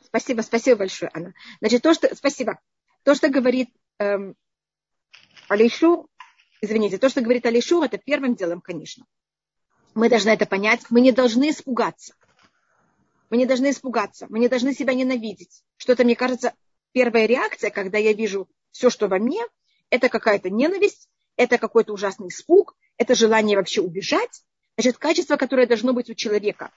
[0.05, 1.33] Спасибо, спасибо большое, Анна.
[1.59, 2.59] Значит, то, что, спасибо.
[3.03, 4.35] То, что говорит эм,
[5.49, 6.07] Алишу,
[6.61, 9.05] извините, то, что говорит Алишу, это первым делом, конечно.
[9.95, 10.83] Мы должны это понять.
[10.89, 12.15] Мы не должны испугаться.
[13.29, 14.27] Мы не должны испугаться.
[14.29, 15.63] Мы не должны себя ненавидеть.
[15.75, 16.53] Что-то, мне кажется,
[16.93, 19.45] первая реакция, когда я вижу все, что во мне,
[19.89, 24.45] это какая-то ненависть, это какой-то ужасный испуг, это желание вообще убежать.
[24.81, 26.71] Значит, качество, которое должно быть у человека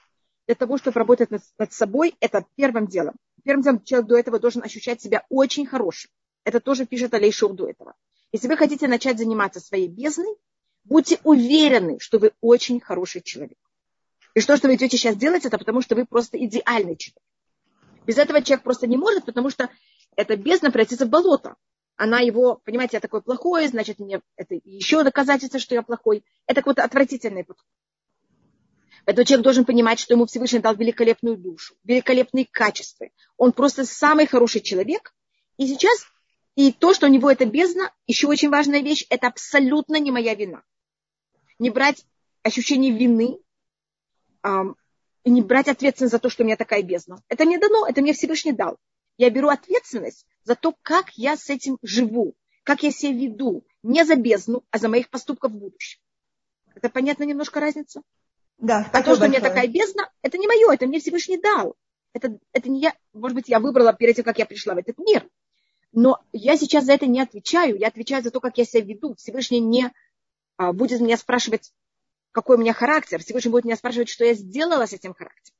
[0.46, 3.14] для того, чтобы работать над, над собой, это первым делом.
[3.44, 6.10] Первым делом человек до этого должен ощущать себя очень хорошим.
[6.44, 7.94] Это тоже пишет Алейшур до этого.
[8.30, 10.36] Если вы хотите начать заниматься своей бездной,
[10.84, 13.56] будьте уверены, что вы очень хороший человек.
[14.34, 17.22] И что, что вы идете сейчас делать, это потому, что вы просто идеальный человек.
[18.06, 19.70] Без этого человек просто не может, потому что
[20.14, 21.54] эта бездна превратится в болото.
[21.96, 26.22] Она его, понимаете, я такой плохой, значит, мне это еще доказательство, что я плохой.
[26.46, 27.64] Это какой-то отвратительный подход.
[29.04, 33.08] Поэтому человек должен понимать, что ему Всевышний дал великолепную душу, великолепные качества.
[33.36, 35.14] Он просто самый хороший человек.
[35.56, 36.06] И сейчас
[36.56, 40.34] и то, что у него это бездна, еще очень важная вещь, это абсолютно не моя
[40.34, 40.62] вина.
[41.58, 42.04] Не брать
[42.42, 43.38] ощущение вины,
[45.24, 47.22] не брать ответственность за то, что у меня такая бездна.
[47.28, 48.78] Это мне дано, это мне Всевышний дал.
[49.16, 54.04] Я беру ответственность за то, как я с этим живу, как я себя веду, не
[54.04, 56.00] за бездну, а за моих поступков в будущем.
[56.74, 58.02] Это понятно немножко разница?
[58.58, 59.28] Да, а то, что большое.
[59.28, 61.76] у меня такая бездна, это не мое, это мне Всевышний дал.
[62.12, 64.98] Это, это не я, может быть, я выбрала перед тем, как я пришла в этот
[64.98, 65.28] мир.
[65.92, 67.78] Но я сейчас за это не отвечаю.
[67.78, 69.14] Я отвечаю за то, как я себя веду.
[69.16, 69.92] Всевышний не
[70.56, 71.72] а, будет меня спрашивать,
[72.32, 73.20] какой у меня характер.
[73.20, 75.56] Всевышний будет меня спрашивать, что я сделала с этим характером.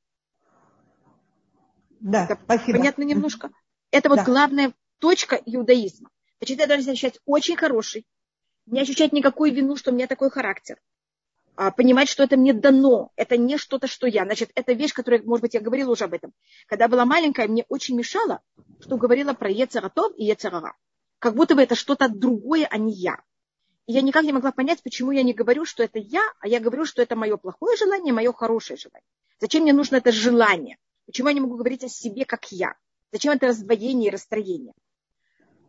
[1.99, 2.77] Да, это спасибо.
[2.77, 3.51] Понятно немножко?
[3.91, 4.23] Это вот да.
[4.25, 6.09] главная точка иудаизма.
[6.39, 8.05] Значит, я должна себя ощущать очень хороший,
[8.65, 10.79] не ощущать никакую вину, что у меня такой характер.
[11.57, 14.25] А, понимать, что это мне дано, это не что-то, что я.
[14.25, 16.33] Значит, это вещь, которая, может быть, я говорила уже об этом.
[16.67, 18.41] Когда была маленькая, мне очень мешало,
[18.81, 20.75] что говорила про Ецератов и Ецерара.
[21.19, 23.21] Как будто бы это что-то другое, а не я.
[23.87, 26.59] И я никак не могла понять, почему я не говорю, что это я, а я
[26.59, 29.07] говорю, что это мое плохое желание, мое хорошее желание.
[29.39, 30.77] Зачем мне нужно это желание?
[31.05, 32.75] Почему я не могу говорить о себе, как я?
[33.11, 34.73] Зачем это раздвоение и расстроение?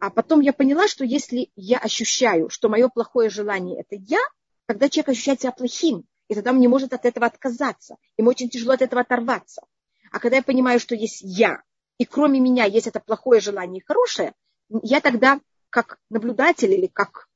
[0.00, 4.20] А потом я поняла, что если я ощущаю, что мое плохое желание– это я,
[4.66, 7.96] когда человек ощущает себя плохим, и тогда он не может от этого отказаться.
[8.16, 9.62] Ему очень тяжело от этого оторваться.
[10.10, 11.62] А когда я понимаю, что есть я,
[11.98, 14.34] и кроме меня есть это плохое желание и хорошее,
[14.82, 17.28] я тогда как наблюдатель или как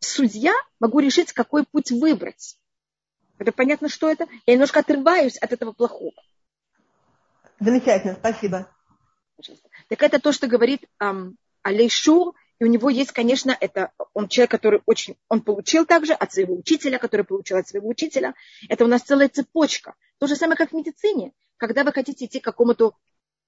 [0.00, 2.58] судья могу решить, какой путь выбрать.
[3.38, 4.26] Это понятно, что это?
[4.46, 6.14] Я немножко отрываюсь от этого плохого.
[7.60, 8.68] Замечательно, спасибо.
[9.88, 14.50] Так это то, что говорит эм, Алейшур, и у него есть, конечно, это он человек,
[14.50, 18.34] который очень, он получил также от своего учителя, который получил от своего учителя.
[18.68, 19.94] Это у нас целая цепочка.
[20.18, 21.32] То же самое, как в медицине.
[21.56, 22.94] Когда вы хотите идти к какому-то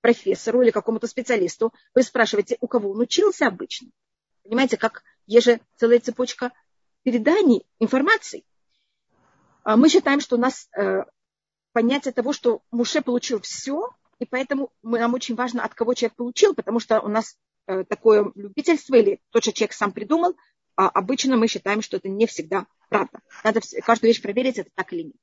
[0.01, 3.89] профессору или какому-то специалисту, вы спрашиваете, у кого он учился обычно.
[4.45, 6.53] Понимаете, как есть же целая цепочка
[7.03, 8.45] переданий информации.
[9.65, 11.05] А мы считаем, что у нас э,
[11.73, 16.55] понятие того, что Муше получил все, и поэтому нам очень важно, от кого человек получил,
[16.55, 20.37] потому что у нас такое любительство или то, что человек сам придумал,
[20.77, 23.21] а обычно мы считаем, что это не всегда правда.
[23.45, 25.17] Надо каждую вещь проверить, это так или нет.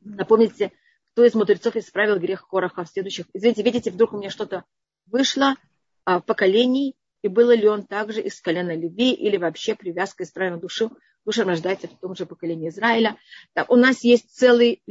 [0.00, 0.72] Напомните,
[1.12, 3.26] кто из мудрецов исправил грех Короха в следующих...
[3.32, 4.64] Извините, видите, вдруг у меня что-то
[5.06, 5.56] вышло
[6.04, 10.58] а, в поколении, и было ли он также из колена Леви или вообще привязка исправлена
[10.58, 13.16] душу, душа рождается в том же поколении Израиля.
[13.52, 14.82] Так, у нас есть целый,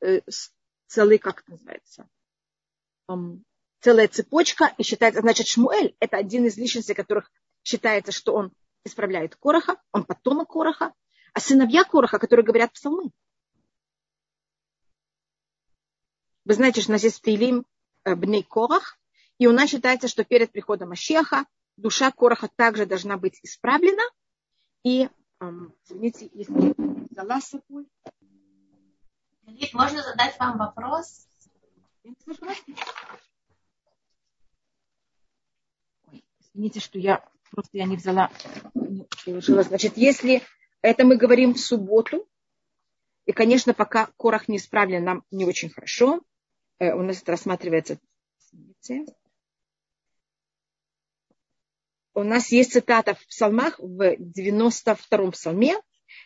[0.00, 0.20] э,
[0.86, 2.08] целый, как это называется,
[3.80, 7.30] целая цепочка, и считается, значит, Шмуэль– это один из личностей, которых
[7.62, 8.52] считается, что он
[8.84, 10.92] исправляет Короха, он потомок Короха,
[11.32, 13.10] а сыновья Короха, которые говорят псалмы.
[16.44, 17.64] Вы знаете, что у нас есть Таилим
[18.04, 18.98] э, Бней Корах,
[19.38, 24.02] и у нас считается, что перед приходом Ашеха душа Короха также должна быть исправлена.
[24.82, 25.08] И,
[25.84, 26.74] извините, если
[27.10, 27.86] взяла с собой,
[29.72, 31.26] можно задать вам вопрос?
[36.54, 38.30] Извините, что я просто я не взяла.
[39.24, 40.42] Значит, если
[40.82, 42.26] это мы говорим в субботу,
[43.26, 46.20] и, конечно, пока корах не исправлен, нам не очень хорошо.
[46.78, 48.00] Э, у нас это рассматривается.
[52.12, 55.76] У нас есть цитата в псалмах в 92-м псалме.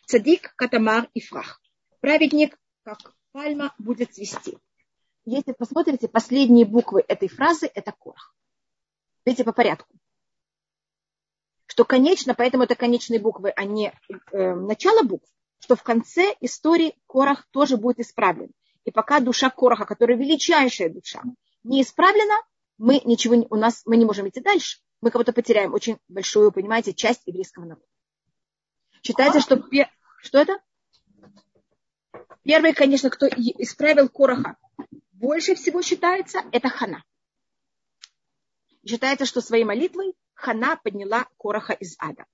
[0.07, 1.61] Цадик, катамар и фрах.
[2.01, 4.57] Праведник, как пальма, будет цвести.
[5.27, 8.35] Если посмотрите, последние буквы этой фразы– это корах.
[9.27, 9.95] Видите, по порядку.
[11.75, 13.93] Что конечно, поэтому это конечные буквы, а не
[14.31, 18.53] э, начало букв что в конце истории Корах тоже будет исправлен.
[18.85, 21.23] И пока душа Кораха, которая величайшая душа,
[21.65, 22.35] не исправлена,
[22.77, 24.79] мы ничего у нас мы не можем идти дальше.
[25.01, 27.87] Мы кого-то потеряем очень большую, понимаете, часть еврейского народа.
[29.03, 29.65] Считается, что
[30.23, 30.61] что это?
[32.43, 34.57] Первый, конечно, кто исправил Кораха,
[35.13, 37.03] больше всего считается, это Хана.
[38.87, 42.25] Считается, что своей молитвой Хана подняла Кораха из ада.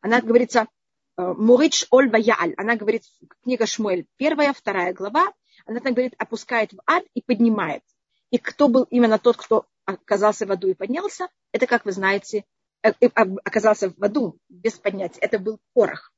[0.00, 0.68] Она, говорится,
[1.16, 2.54] Э, Мурич Оль Ваяль.
[2.56, 3.02] Она говорит,
[3.42, 5.32] книга Шмуэль, первая, вторая глава.
[5.64, 7.82] Она там говорит, опускает в ад и поднимает.
[8.30, 12.44] И кто был именно тот, кто оказался в аду и поднялся, это, как вы знаете,
[12.82, 13.06] э, э,
[13.44, 15.20] оказался в аду без поднятия.
[15.20, 16.12] Это был порох.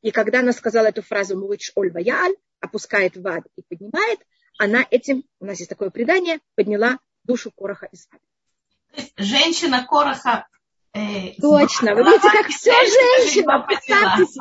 [0.00, 4.20] И когда она сказала эту фразу «Мурич Оль Ваяль», опускает в ад и поднимает,
[4.58, 9.04] она этим, у нас есть такое предание, подняла душу Короха из ада.
[9.16, 10.48] Женщина Короха
[10.92, 14.40] Точно, вы видите, как все женщина, представьте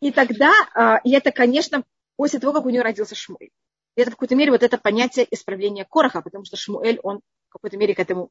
[0.00, 1.84] И тогда, а, и это, конечно,
[2.16, 3.50] после того, как у нее родился Шмуэль.
[3.96, 7.76] Это в какой-то мере вот это понятие исправления Короха, потому что Шмуэль, он в какой-то
[7.76, 8.30] мере к этому,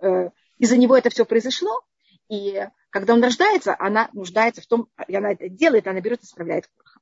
[0.00, 1.82] э, из-за него это все произошло,
[2.28, 6.24] и когда он рождается, она нуждается в том, и она это делает, она берет и
[6.24, 7.00] исправляет Короха.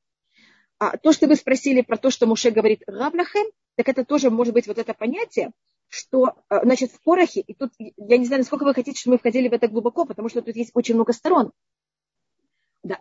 [0.79, 4.55] А то, что вы спросили про то, что Муше говорит Равлахем, так это тоже может
[4.55, 5.53] быть вот это понятие,
[5.89, 9.19] что, э, значит, в порохе, и тут, я не знаю, насколько вы хотите, чтобы мы
[9.19, 11.53] входили в это глубоко, потому что тут есть очень много сторон.
[12.83, 13.01] Да,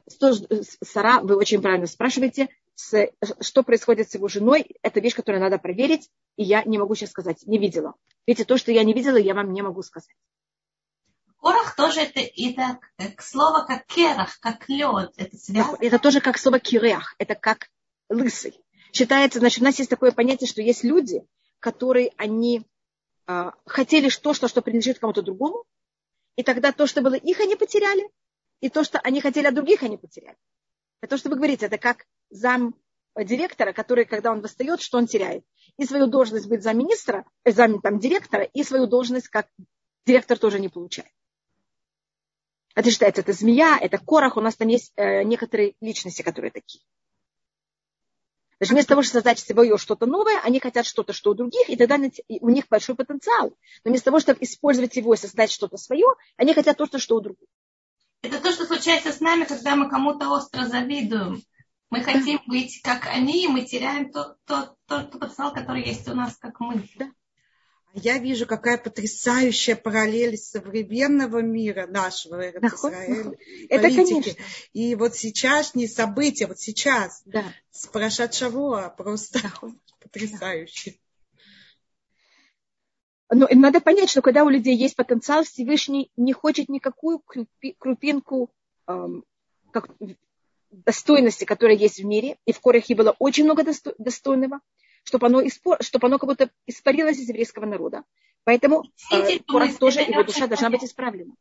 [0.81, 3.09] Сара, вы очень правильно спрашиваете, с,
[3.41, 4.77] что происходит с его женой.
[4.81, 7.93] Это вещь, которую надо проверить, и я не могу сейчас сказать, не видела.
[8.25, 10.15] Видите, то, что я не видела, я вам не могу сказать.
[11.43, 15.11] Корах тоже это, это как слово как керах, как лед.
[15.17, 15.77] Это, связано?
[15.81, 17.69] это тоже как слово киреах, это как
[18.07, 18.57] лысый.
[18.93, 21.25] Считается, значит, у нас есть такое понятие, что есть люди,
[21.59, 22.63] которые они
[23.65, 25.65] хотели то, что, что принадлежит кому-то другому,
[26.35, 28.09] и тогда то, что было их, они потеряли,
[28.59, 30.37] и то, что они хотели от других, они потеряли.
[31.01, 32.75] Это то, что вы говорите, это как зам
[33.15, 35.43] директора, который, когда он восстает, что он теряет?
[35.77, 39.47] И свою должность быть замминистра, э, зам там, директора, и свою должность как
[40.05, 41.11] директор тоже не получает.
[42.75, 46.83] Это считается, это змея, это корох, у нас там есть э, некоторые личности, которые такие.
[48.63, 51.75] Даже вместо того, чтобы создать свое что-то новое, они хотят что-то, что у других, и
[51.75, 51.97] тогда
[52.39, 53.57] у них большой потенциал.
[53.83, 56.05] Но вместо того, чтобы использовать его и создать что-то свое,
[56.37, 57.49] они хотят то, что у других.
[58.21, 61.43] Это то, что случается с нами, когда мы кому-то остро завидуем.
[61.89, 66.15] Мы хотим быть как они, и мы теряем тот, тот, тот потенциал, который есть у
[66.15, 66.87] нас, как мы.
[66.95, 67.11] Да.
[67.95, 73.37] Я вижу, какая потрясающая параллель современного мира нашего Израиля,
[73.69, 74.33] Это конечно.
[74.73, 77.43] И вот сейчасшние события, вот сейчас, да.
[77.69, 79.39] с Парашат Шавуа, просто
[79.99, 80.95] потрясающе.
[83.29, 87.21] Но им надо понять, что когда у людей есть потенциал, Всевышний не хочет никакую
[87.77, 88.49] крупинку
[88.87, 89.23] эм,
[89.71, 89.89] как,
[90.71, 92.37] достойности, которая есть в мире.
[92.45, 93.63] И в Корахе было очень много
[93.99, 94.61] достойного
[95.03, 95.77] чтобы оно, испор...
[95.81, 98.03] чтобы оно как будто испарилось из еврейского народа.
[98.43, 101.33] Поэтому э, Корах тоже, его душа должна быть исправлена.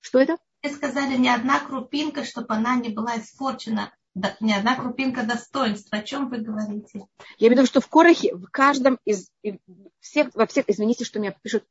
[0.00, 0.36] Что это?
[0.62, 3.92] Вы сказали, ни одна крупинка, чтобы она не была испорчена.
[4.14, 5.98] Да, ни одна крупинка достоинства.
[5.98, 7.06] О чем вы говорите?
[7.38, 9.30] Я имею в виду, что в Корахе, в каждом из
[10.00, 11.64] всех, во всех, извините, что меня пишут,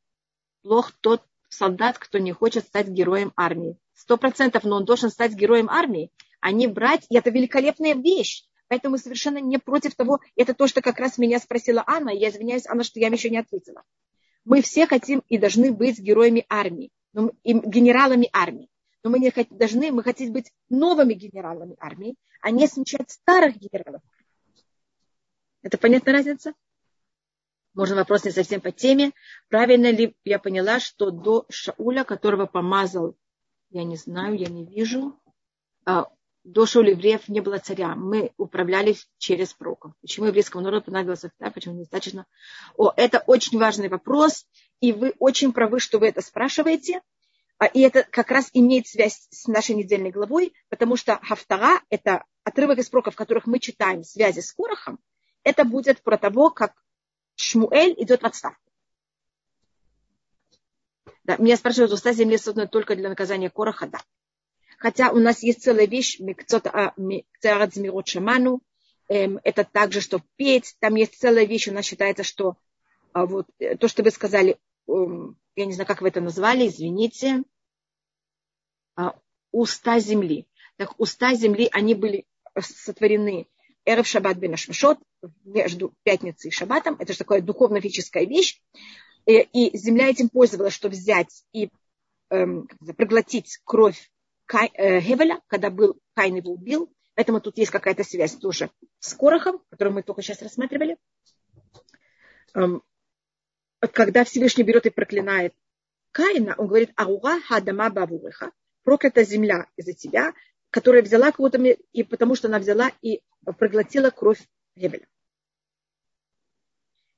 [0.62, 3.76] плох тот солдат, кто не хочет стать героем армии.
[3.94, 6.10] Сто процентов, но он должен стать героем армии,
[6.40, 8.44] а не брать, и это великолепная вещь.
[8.70, 12.30] Поэтому мы совершенно не против того, это то, что как раз меня спросила Анна, я
[12.30, 13.82] извиняюсь, Анна, что я вам еще не ответила.
[14.44, 16.92] Мы все хотим и должны быть героями армии,
[17.42, 18.70] и генералами армии.
[19.02, 24.02] Но мы не должны, мы хотим быть новыми генералами армии, а не смещать старых генералов.
[25.62, 26.54] Это понятная разница?
[27.74, 29.10] Можно вопрос не совсем по теме.
[29.48, 33.16] Правильно ли я поняла, что до Шауля, которого помазал,
[33.70, 35.20] я не знаю, я не вижу,
[36.44, 37.94] до евреев не было царя.
[37.94, 39.92] Мы управлялись через пророков.
[40.00, 42.26] Почему еврейскому народу понадобился царь, почему недостаточно?
[42.76, 44.46] О, это очень важный вопрос,
[44.80, 47.02] и вы очень правы, что вы это спрашиваете.
[47.58, 52.24] А, и это как раз имеет связь с нашей недельной главой, потому что Хафтара– это
[52.42, 54.98] отрывок из пророков, которых мы читаем связи с Корохом,
[55.44, 56.74] это будет про того, как
[57.36, 58.62] Шмуэль идет в отставку.
[61.24, 64.00] Да, меня спрашивают, уста земли созданы только для наказания Короха, да.
[64.80, 66.18] Хотя у нас есть целая вещь,
[68.08, 68.62] шаману,
[69.08, 72.56] эм, это также, что петь, там есть целая вещь, у нас считается, что
[73.12, 74.56] а, вот, э, то, что вы сказали,
[74.88, 77.42] эм, я не знаю, как вы это назвали, извините,
[78.96, 79.18] а,
[79.52, 80.46] уста земли.
[80.78, 82.24] Так уста земли, они были
[82.58, 83.48] сотворены
[83.84, 84.56] Эрев Шаббат бен
[85.44, 86.96] между пятницей и Шаббатом.
[86.98, 88.62] Это же такая духовно-физическая вещь.
[89.26, 91.68] Э, и земля этим пользовалась, чтобы взять и
[92.30, 92.66] эм,
[92.96, 94.10] проглотить кровь
[94.50, 96.92] Кай, э, Хевеля, когда был Кайн его убил.
[97.14, 100.96] Поэтому тут есть какая-то связь тоже с Корохом, которую мы только сейчас рассматривали.
[102.54, 102.82] Эм,
[103.78, 105.54] когда Всевышний берет и проклинает
[106.10, 108.50] Каина, он говорит, Ауга хадама бавуреха,
[108.82, 110.32] проклята земля из-за тебя,
[110.70, 113.22] которая взяла кого-то, и потому что она взяла и
[113.56, 114.44] проглотила кровь
[114.74, 115.06] Гебеля.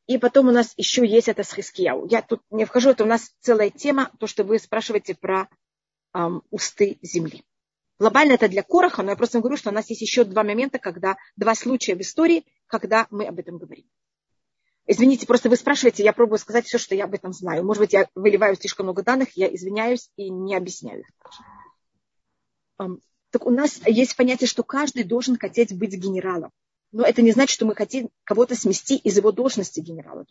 [0.07, 2.07] И потом у нас еще есть это с Хискияу.
[2.09, 5.49] Я тут не вхожу, это у нас целая тема, то, что вы спрашиваете про
[6.51, 7.45] усты земли.
[7.99, 10.79] Глобально это для Короха, но я просто говорю, что у нас есть еще два момента,
[10.79, 13.85] когда, два случая в истории, когда мы об этом говорим.
[14.87, 17.65] Извините, просто вы спрашиваете, я пробую сказать все, что я об этом знаю.
[17.65, 21.07] Может быть, я выливаю слишком много данных, я извиняюсь и не объясняю их.
[23.31, 26.51] Так у нас есть понятие, что каждый должен хотеть быть генералом.
[26.91, 30.27] Но это не значит, что мы хотим кого-то смести из его должности генерала.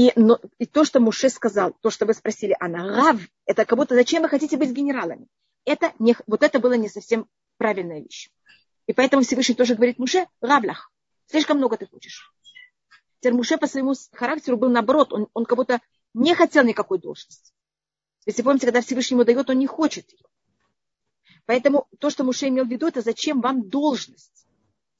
[0.00, 3.76] И, но, и то, что Муше сказал, то, что вы спросили, она рав, это как
[3.76, 5.26] будто зачем вы хотите быть генералами?
[5.66, 7.28] Это не, вот это было не совсем
[7.58, 8.30] правильная вещь.
[8.86, 10.90] И поэтому Всевышний тоже говорит Муше, равлях,
[11.26, 12.32] слишком много ты хочешь.
[13.20, 15.82] Термуше по своему характеру был наоборот, он, он как будто
[16.14, 17.52] не хотел никакой должности.
[18.24, 20.24] Если помните, когда Всевышний ему дает, он не хочет ее.
[21.44, 24.46] Поэтому то, что Муше имел в виду, это зачем вам должность.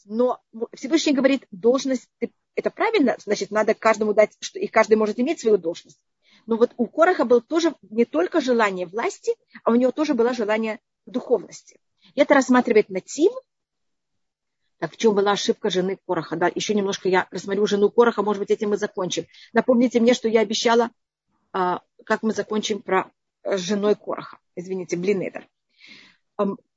[0.04, 0.42] Но
[0.74, 2.10] Всевышний говорит, должность,
[2.54, 6.00] это правильно, значит, надо каждому дать, что и каждый может иметь свою должность.
[6.46, 9.34] Но вот у Короха было тоже не только желание власти,
[9.64, 11.80] а у него тоже было желание духовности.
[12.14, 13.32] И это рассматривает Натив,
[14.78, 16.36] так в чем была ошибка жены Короха?
[16.36, 19.26] Да, еще немножко я рассмотрю жену Короха, может быть, этим мы закончим.
[19.52, 20.90] Напомните мне, что я обещала,
[21.52, 23.10] а, как мы закончим про
[23.42, 24.38] э, женой Короха.
[24.56, 25.44] Извините, блин, это.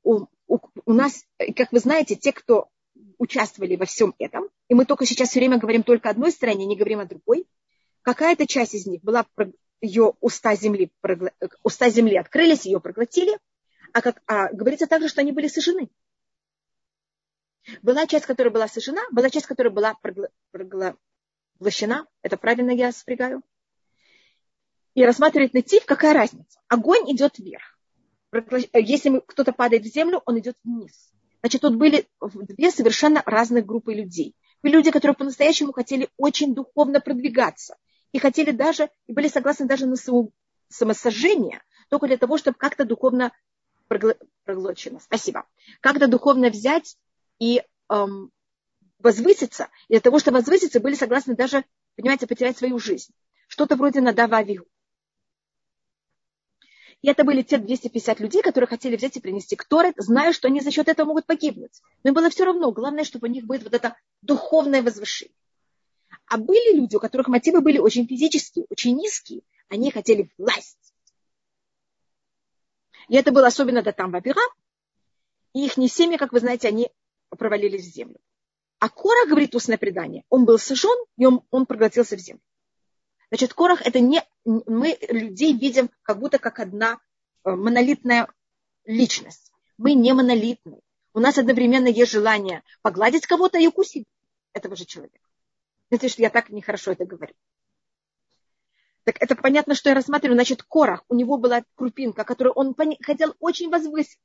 [0.02, 1.24] У, у, у нас,
[1.56, 2.68] как вы знаете, те, кто
[3.18, 6.76] участвовали во всем этом, и мы только сейчас все время говорим только одной стороне, не
[6.76, 7.46] говорим о другой,
[8.02, 9.26] какая-то часть из них была
[9.80, 10.92] ее уста земли,
[11.62, 13.38] уста земли открылись, ее проглотили,
[13.92, 15.88] а, как, а говорится также, что они были сожжены.
[17.82, 19.96] Была часть, которая была сожжена, была часть, которая была
[20.50, 22.06] проглощена.
[22.22, 23.42] Это правильно я спрягаю?
[24.94, 26.60] И рассматривает натив, какая разница.
[26.68, 27.78] Огонь идет вверх.
[28.72, 31.13] Если кто-то падает в землю, он идет вниз.
[31.44, 34.34] Значит, тут были две совершенно разных группы людей.
[34.62, 37.76] Были люди, которые по-настоящему хотели очень духовно продвигаться.
[38.12, 39.96] И хотели даже, и были согласны даже на
[40.70, 43.30] самосожжение, только для того, чтобы как-то духовно
[44.46, 45.00] проглочено.
[45.00, 45.44] Спасибо.
[45.82, 46.96] Как-то духовно взять
[47.38, 48.30] и эм,
[48.98, 53.12] возвыситься, и для того, чтобы возвыситься, были согласны даже, понимаете, потерять свою жизнь.
[53.48, 54.64] Что-то вроде Надава Авигу.
[57.04, 60.62] И это были те 250 людей, которые хотели взять и принести Кторет, зная, что они
[60.62, 61.82] за счет этого могут погибнуть.
[62.02, 62.72] Но им было все равно.
[62.72, 65.36] Главное, чтобы у них будет вот это духовное возвышение.
[66.24, 69.42] А были люди, у которых мотивы были очень физические, очень низкие.
[69.68, 70.94] Они хотели власть.
[73.08, 74.40] И это было особенно до там Вавира.
[75.52, 76.90] И их не семьи, как вы знаете, они
[77.28, 78.16] провалились в землю.
[78.78, 82.40] А Корах, говорит устное предание, он был сожжен, и он, он проглотился в землю.
[83.34, 84.22] Значит, Корах это не...
[84.44, 87.00] Мы людей видим как будто как одна
[87.44, 88.28] э, монолитная
[88.84, 89.50] личность.
[89.76, 90.78] Мы не монолитные.
[91.14, 94.06] У нас одновременно есть желание погладить кого-то и укусить
[94.52, 95.18] этого же человека.
[95.88, 97.34] Знаете, что я так нехорошо это говорю.
[99.02, 100.36] Так это понятно, что я рассматриваю.
[100.36, 104.20] Значит, Корах, у него была крупинка, которую он хотел очень возвысить.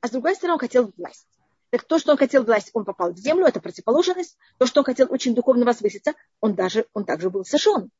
[0.00, 1.26] А с другой стороны, он хотел власть.
[1.70, 4.38] Так то, что он хотел власть, он попал в землю, это противоположность.
[4.58, 7.90] То, что он хотел очень духовно возвыситься, он, даже, он также был сожжен.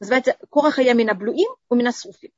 [0.00, 2.32] Называется Кораха Ямина Блуим, у меня Суфи.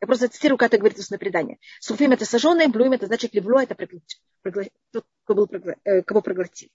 [0.00, 1.58] Я просто цитирую, как это говорится устное предание.
[1.80, 4.20] Суфим это сожженное, блуим это значит ливло, это проглотить,
[4.90, 5.48] тот, кто был,
[5.84, 6.70] э, кого проглотили.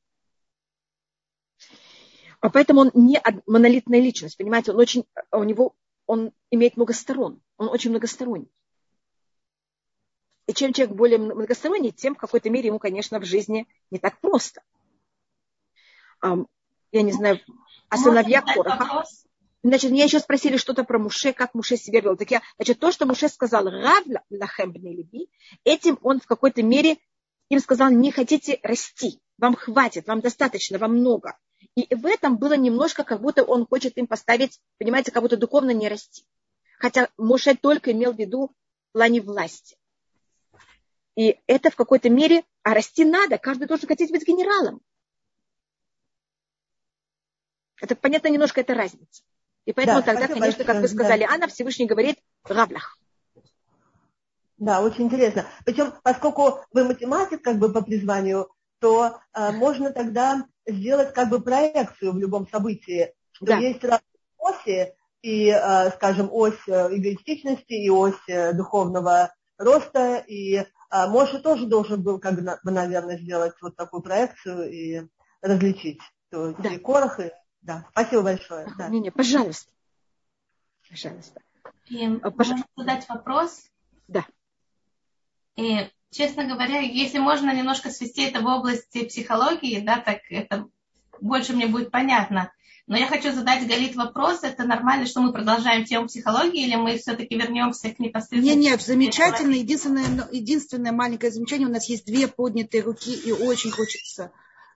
[2.41, 5.75] А поэтому он не монолитная личность, понимаете, он очень, у него,
[6.07, 8.51] он имеет много сторон, он очень многосторонний.
[10.47, 14.19] И чем человек более многосторонний, тем в какой-то мере ему, конечно, в жизни не так
[14.21, 14.63] просто.
[16.23, 17.39] Я не знаю,
[17.89, 19.05] а сыновья Короха.
[19.61, 22.15] Значит, меня еще спросили что-то про Муше, как Муше себя вел.
[22.15, 25.29] Так я, значит, то, что Муше сказал, рав лахем либи,
[25.65, 26.97] этим он в какой-то мере
[27.49, 31.37] им сказал, не хотите расти, вам хватит, вам достаточно, вам много.
[31.75, 35.71] И в этом было немножко, как будто он хочет им поставить, понимаете, как будто духовно
[35.71, 36.25] не расти.
[36.77, 38.47] Хотя Моше только имел в виду
[38.89, 39.77] в плане власти.
[41.15, 44.81] И это в какой-то мере, а расти надо, каждый должен хотеть быть генералом.
[47.81, 49.23] Это понятно немножко, это разница.
[49.65, 51.33] И поэтому да, тогда, конечно, как вы сказали, да.
[51.33, 52.97] Анна Всевышний говорит «равлах».
[54.57, 55.45] Да, очень интересно.
[55.65, 58.49] Причем, поскольку вы математик как бы по призванию,
[58.79, 63.57] то э, можно тогда сделать как бы проекцию в любом событии, что да.
[63.57, 64.01] есть разные
[64.37, 71.39] оси, и, э, скажем, ось э, эгоистичности и ось э, духовного роста, и э, Моша
[71.39, 75.01] тоже должен был, как бы, наверное, сделать вот такую проекцию и
[75.41, 76.01] различить.
[76.31, 76.69] То есть да.
[76.69, 77.31] и Корох, и...
[77.61, 78.67] Да, спасибо большое.
[78.77, 78.89] Да.
[78.89, 79.71] Не, не, пожалуйста.
[80.89, 81.41] Пожалуйста.
[81.87, 83.63] И, можно задать вопрос?
[84.07, 84.25] Да.
[85.55, 90.67] И, честно говоря, если можно немножко свести это в области психологии, да, так это
[91.21, 92.51] больше мне будет понятно.
[92.87, 96.97] Но я хочу задать Галит вопрос, это нормально, что мы продолжаем тему психологии, или мы
[96.97, 98.55] все-таки вернемся к непосредственно...
[98.55, 99.53] Нет, нет, замечательно.
[99.53, 104.31] Единственное, единственное маленькое замечание, у нас есть две поднятые руки, и очень хочется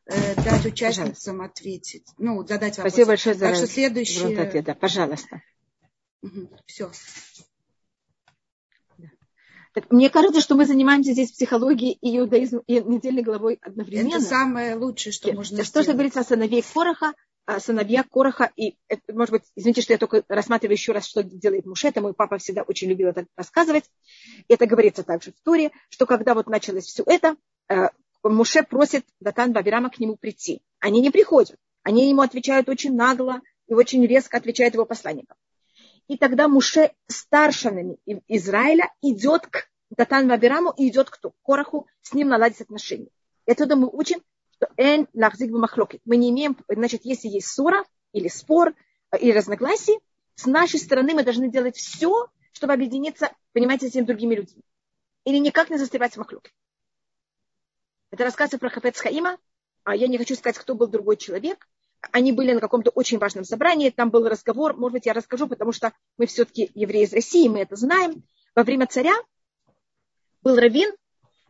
[0.06, 1.46] э, дать участницам пожалуйста.
[1.46, 2.06] ответить.
[2.18, 2.94] Ну, задать вопрос.
[2.94, 4.36] Спасибо большое за так что следующий...
[4.36, 4.76] ответа.
[4.76, 5.42] Пожалуйста.
[6.22, 6.92] Угу, все.
[9.74, 14.18] Так, мне кажется, что мы занимаемся здесь психологией и иудаизмом и недельной главой одновременно.
[14.18, 15.68] Это самое лучшее, что Нет, можно сделать.
[15.68, 17.14] Что же говорится о сыновей Короха,
[17.46, 18.78] о сыновьях Короха, и,
[19.12, 22.38] может быть, извините, что я только рассматриваю еще раз, что делает Муше, это мой папа
[22.38, 23.86] всегда очень любил это рассказывать.
[24.48, 27.36] Это говорится также в Туре, что когда вот началось все это,
[27.70, 27.88] э,
[28.30, 30.62] Муше просит Датан Бабирама к нему прийти.
[30.80, 31.58] Они не приходят.
[31.84, 35.38] Они ему отвечают очень нагло и очень резко отвечают его посланникам.
[36.08, 37.98] И тогда Муше старшинами
[38.28, 41.10] Израиля идет к Датан Вабираму и идет?
[41.10, 43.10] К Кораху, с ним наладить отношения.
[43.46, 44.22] И отсюда мы учим,
[44.52, 46.02] что эн лахзик махлокит.
[46.06, 48.74] Мы не имеем, значит, если есть ссора или спор
[49.12, 50.00] э, или разногласие,
[50.36, 54.64] с нашей стороны мы должны делать все, чтобы объединиться, понимаете, с этими другими людьми.
[55.26, 56.52] Или никак не застревать в махлоке.
[58.14, 59.40] Это рассказывается про Хафец Хаима.
[59.84, 61.68] А я не хочу сказать, кто был другой человек
[62.12, 65.72] они были на каком-то очень важном собрании, там был разговор, может быть, я расскажу, потому
[65.72, 68.24] что мы все-таки евреи из России, мы это знаем.
[68.56, 69.14] Во время царя
[70.42, 70.94] был раввин,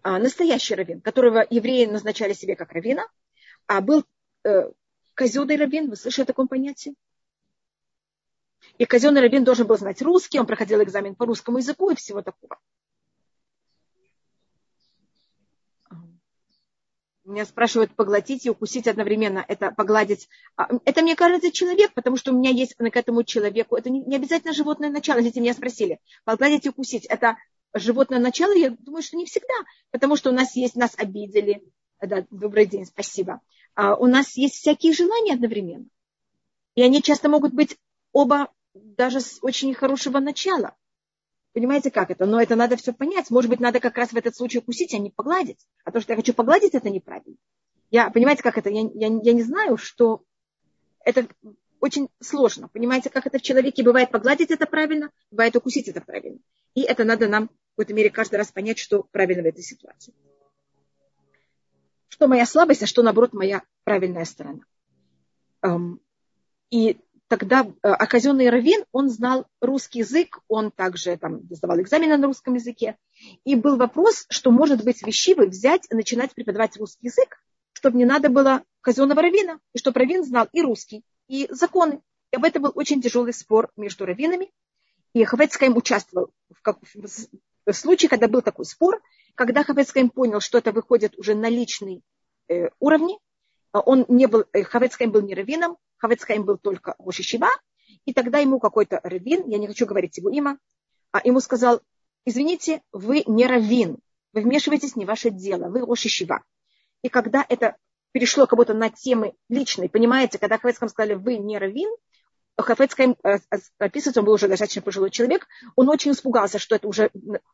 [0.03, 3.07] а, настоящий раввин, которого евреи назначали себе как раввина,
[3.65, 4.05] а был
[4.43, 4.71] э,
[5.15, 6.93] казенный раввин, вы слышали о таком понятии?
[8.77, 12.21] И казенный раввин должен был знать русский, он проходил экзамен по русскому языку и всего
[12.21, 12.59] такого.
[17.25, 19.45] Меня спрашивают поглотить и укусить одновременно.
[19.47, 20.27] Это погладить.
[20.57, 23.77] А, это, мне кажется, человек, потому что у меня есть к этому человеку.
[23.77, 25.19] Это не обязательно животное начало.
[25.19, 27.05] Если меня спросили, погладить и укусить.
[27.05, 27.37] Это
[27.73, 28.53] животное начало?
[28.53, 29.53] Я думаю, что не всегда.
[29.91, 31.63] Потому что у нас есть, нас обидели.
[32.01, 33.39] Да, добрый день, спасибо.
[33.75, 35.85] А у нас есть всякие желания одновременно.
[36.75, 37.77] И они часто могут быть
[38.11, 40.75] оба даже с очень хорошего начала.
[41.53, 42.25] Понимаете, как это?
[42.25, 43.29] Но это надо все понять.
[43.29, 45.59] Может быть, надо как раз в этот случай укусить, а не погладить.
[45.85, 47.37] А то, что я хочу погладить, это неправильно.
[47.91, 48.71] Я, понимаете, как это?
[48.71, 50.23] Я, я, я не знаю, что
[51.05, 51.27] это
[51.79, 52.69] очень сложно.
[52.69, 56.39] Понимаете, как это в человеке бывает погладить это правильно, бывает укусить это правильно.
[56.73, 60.13] И это надо нам в какой-то мере каждый раз понять, что правильно в этой ситуации.
[62.07, 64.63] Что моя слабость, а что, наоборот, моя правильная сторона.
[66.71, 66.97] И
[67.37, 72.53] тогда э, оказенный раввин, он знал русский язык, он также там сдавал экзамены на русском
[72.53, 72.95] языке.
[73.43, 78.05] И был вопрос, что, может быть, вещивы взять и начинать преподавать русский язык, чтобы не
[78.05, 82.01] надо было казенного раввина, и чтобы раввин знал и русский, и законы.
[82.31, 84.51] И об этом был очень тяжелый спор между раввинами.
[85.13, 89.01] И Хафецкайм участвовал в, как, в случае, когда был такой спор,
[89.33, 92.03] когда Хафецкайм понял, что это выходит уже на личный
[92.47, 93.17] э, уровне,
[93.71, 97.47] он не был, э, Хафецкайм был не раввином, Хавецхайм был только Рошишива,
[98.03, 100.57] и тогда ему какой-то раввин, я не хочу говорить его имя,
[101.11, 101.79] а ему сказал,
[102.25, 103.99] извините, вы не раввин,
[104.33, 106.43] вы вмешиваетесь не ваше дело, вы Рошишива.
[107.03, 107.77] И когда это
[108.11, 111.89] перешло как будто на темы личные, понимаете, когда Хафецкам сказали, вы не раввин,
[112.57, 115.47] Хафецкайм э, э, описывается, он был уже достаточно пожилой человек,
[115.77, 117.11] он очень испугался, что это уже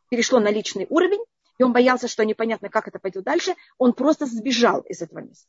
[0.08, 1.24] перешло на личный уровень,
[1.58, 5.46] и он боялся, что непонятно, как это пойдет дальше, он просто сбежал из этого места.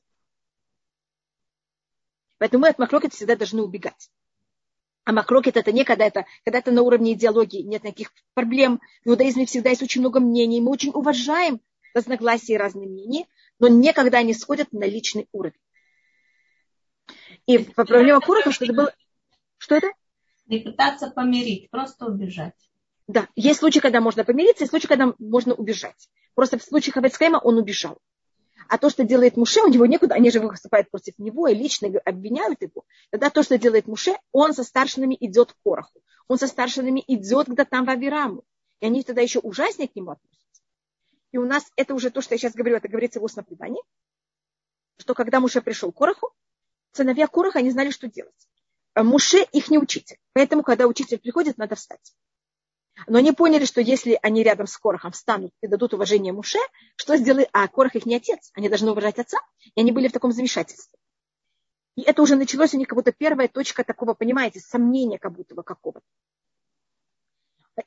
[2.41, 4.09] Поэтому мы от махлокета всегда должны убегать.
[5.03, 8.81] А махлокет это не когда это, когда это на уровне идеологии, нет никаких проблем.
[9.05, 10.59] В иудаизме всегда есть очень много мнений.
[10.59, 11.61] Мы очень уважаем
[11.93, 13.27] разногласия и разные мнения,
[13.59, 15.59] но никогда они сходят на личный уровень.
[17.45, 18.93] И проблема Куроха, что это было...
[19.59, 19.91] Что это?
[20.47, 22.55] Не пытаться помирить, просто убежать.
[23.05, 26.09] Да, есть случаи, когда можно помириться, есть случаи, когда можно убежать.
[26.33, 27.99] Просто в случае Хавецкайма он убежал.
[28.67, 31.89] А то, что делает Муше, у него некуда, они же выступают против него и лично
[32.05, 32.85] обвиняют его.
[33.09, 36.01] Тогда то, что делает Муше, он со старшинами идет к Короху.
[36.27, 37.55] Он со старшинами идет к
[37.85, 38.43] в Авираму.
[38.79, 40.61] И они тогда еще ужаснее к нему относятся.
[41.31, 43.81] И у нас это уже то, что я сейчас говорю, это говорится в устном предании,
[44.97, 46.31] что когда Муше пришел к Короху,
[46.91, 48.47] сыновья Короха, они знали, что делать.
[48.95, 50.17] Муше их не учитель.
[50.33, 52.13] Поэтому, когда учитель приходит, надо встать.
[53.07, 56.59] Но они поняли, что если они рядом с Корохом встанут и дадут уважение Муше,
[56.95, 57.49] что сделает?
[57.51, 59.37] А Корох их не отец, они должны уважать отца.
[59.75, 60.97] И они были в таком замешательстве.
[61.95, 65.55] И это уже началось у них как будто первая точка такого, понимаете, сомнения как будто
[65.55, 66.05] бы какого-то.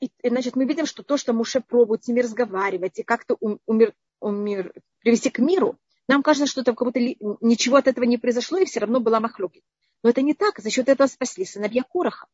[0.00, 3.36] И, и, значит, мы видим, что то, что Муше пробует с ними разговаривать и как-то
[3.66, 8.18] умер, умер, привести к миру, нам кажется, что это как будто ничего от этого не
[8.18, 9.62] произошло, и все равно была махлоки.
[10.02, 10.58] Но это не так.
[10.58, 12.26] За счет этого спасли сыновья Короха.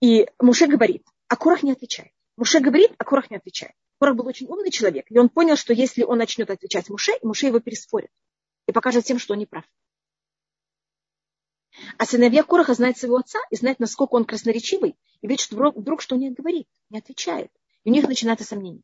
[0.00, 2.12] И Муше говорит, а Корах не отвечает.
[2.36, 3.74] Муше говорит, а Корах не отвечает.
[3.98, 7.46] Корах был очень умный человек, и он понял, что если он начнет отвечать Муше, Муше
[7.46, 8.10] его переспорит
[8.66, 9.64] и покажет всем, что он не прав.
[11.98, 15.76] А сыновья Короха знают своего отца и знают, насколько он красноречивый, и видят, что вдруг,
[15.76, 17.50] вдруг что не говорит, не отвечает.
[17.84, 18.82] И у них начинается сомнение.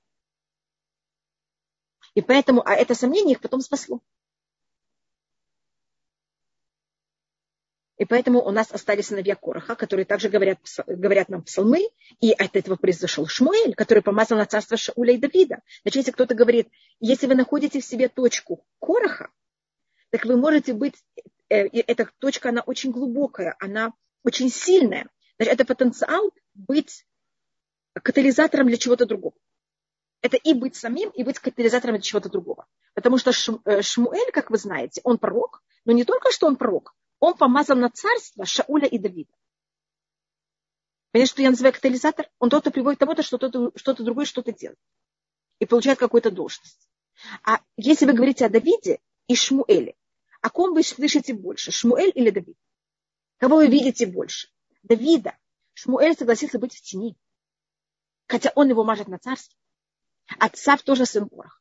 [2.14, 4.01] И поэтому, а это сомнение их потом спасло.
[7.99, 11.88] И поэтому у нас остались сыновья Короха, которые также говорят, говорят нам псалмы.
[12.20, 15.61] И от этого произошел Шмуэль, который помазал на царство Шауля и Давида.
[15.82, 16.68] Значит, если кто-то говорит,
[17.01, 19.30] если вы находите в себе точку Короха,
[20.11, 20.94] так вы можете быть,
[21.49, 23.92] э, эта точка, она очень глубокая, она
[24.24, 25.09] очень сильная.
[25.38, 27.07] Значит, это потенциал быть
[27.94, 29.34] катализатором для чего-то другого.
[30.20, 32.66] Это и быть самим, и быть катализатором для чего-то другого.
[32.94, 33.30] Потому что
[33.64, 36.94] э, Шмуэль, как вы знаете, он пророк, но не только что он пророк,
[37.27, 39.33] он помазал на царство Шауля и Давида.
[41.11, 42.31] Понимаете, что я называю катализатор?
[42.39, 44.79] Он тот, кто приводит к тому, что что-то, что-то другое что-то делает.
[45.59, 46.89] И получает какую-то должность.
[47.43, 49.97] А если вы говорите о Давиде и Шмуэле,
[50.41, 52.57] о ком вы слышите больше, Шмуэль или Давид?
[53.39, 54.49] Кого вы видите больше?
[54.85, 55.37] Давида.
[55.74, 57.16] Шмуэль согласился быть в тени.
[58.29, 59.59] Хотя он его мажет на царство.
[60.39, 61.61] А царь тоже сын Корах.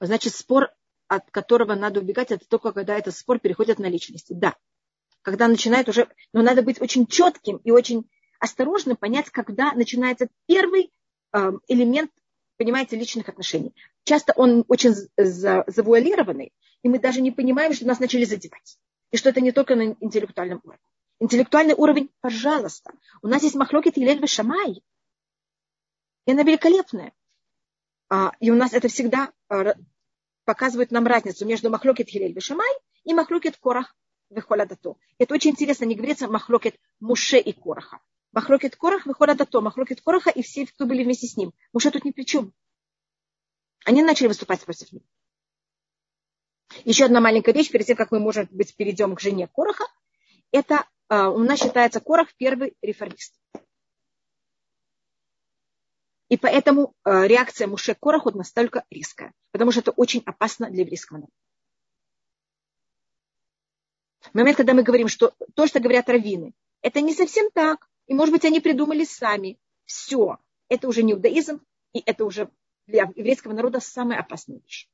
[0.00, 0.70] Значит, спор
[1.08, 4.34] от которого надо убегать, это только когда этот спор переходит на личности.
[4.34, 4.54] Да.
[5.22, 10.92] Когда начинает уже, но надо быть очень четким и очень осторожным, понять, когда начинается первый
[11.32, 12.10] э, элемент,
[12.56, 13.74] понимаете, личных отношений.
[14.04, 16.52] Часто он очень завуалированный,
[16.82, 18.78] и мы даже не понимаем, что нас начали задевать.
[19.10, 20.82] И что это не только на интеллектуальном уровне.
[21.20, 22.92] Интеллектуальный уровень, пожалуйста.
[23.22, 24.82] У нас есть махлокет Елель Шамай.
[26.26, 27.12] И она великолепная.
[28.10, 29.74] А, и у нас это всегда а,
[30.48, 32.70] показывают нам разницу между махлокет Хилель Вешамай
[33.04, 33.94] и махлокет Корах
[34.30, 34.94] Вехоладато.
[35.18, 38.00] Это очень интересно, не говорится махлокет Муше и Кораха.
[38.32, 41.52] Махлокет Корах Вехоладато, махлокет Кораха и все, кто были вместе с ним.
[41.74, 42.54] Муше тут ни при чем.
[43.84, 45.04] Они начали выступать против него.
[46.86, 49.84] Еще одна маленькая вещь, перед тем, как мы, может быть, перейдем к жене Кораха.
[50.50, 53.34] Это э, у нас считается Корах первый реформист.
[56.28, 61.18] И поэтому э, реакция Муше Короху настолько резкая, потому что это очень опасно для еврейского
[61.18, 61.32] народа.
[64.20, 66.52] В момент, когда мы говорим, что то, что говорят раввины,
[66.82, 69.58] это не совсем так, и, может быть, они придумали сами.
[69.84, 71.62] Все, это уже не иудаизм,
[71.94, 72.50] и это уже
[72.86, 74.88] для еврейского народа самая опасная вещь.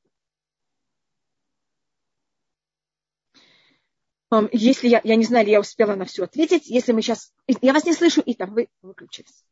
[4.51, 7.33] Если я, я не знаю, я успела на все ответить, если мы сейчас...
[7.47, 9.45] Я вас не слышу, и там вы выключились.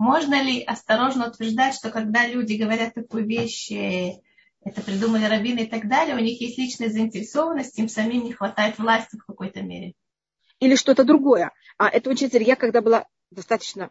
[0.00, 4.22] Можно ли осторожно утверждать, что когда люди говорят такую вещь, э,
[4.62, 8.78] это придумали раввины и так далее, у них есть личная заинтересованность, им самим не хватает
[8.78, 9.92] власти в какой-то мере?
[10.58, 11.52] Или что-то другое.
[11.76, 13.90] А это очень Я когда была достаточно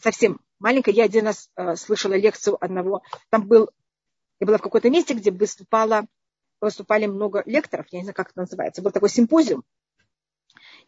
[0.00, 3.70] совсем маленькая, я один раз э, слышала лекцию одного, там был,
[4.40, 6.06] я была в каком-то месте, где выступала,
[6.60, 9.62] выступали много лекторов, я не знаю, как это называется, был такой симпозиум,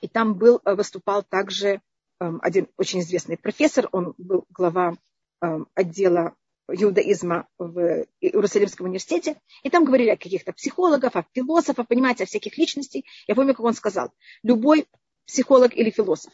[0.01, 1.81] и там был, э, выступал также
[2.19, 4.97] один очень известный профессор, он был глава
[5.41, 6.35] эм, отдела
[6.69, 12.59] иудаизма в Иерусалимском университете, и там говорили о каких-то психологах, о философах, понимаете, о всяких
[12.59, 13.07] личностей.
[13.27, 14.13] Я помню, как он сказал,
[14.43, 14.87] любой
[15.27, 16.33] психолог или философ,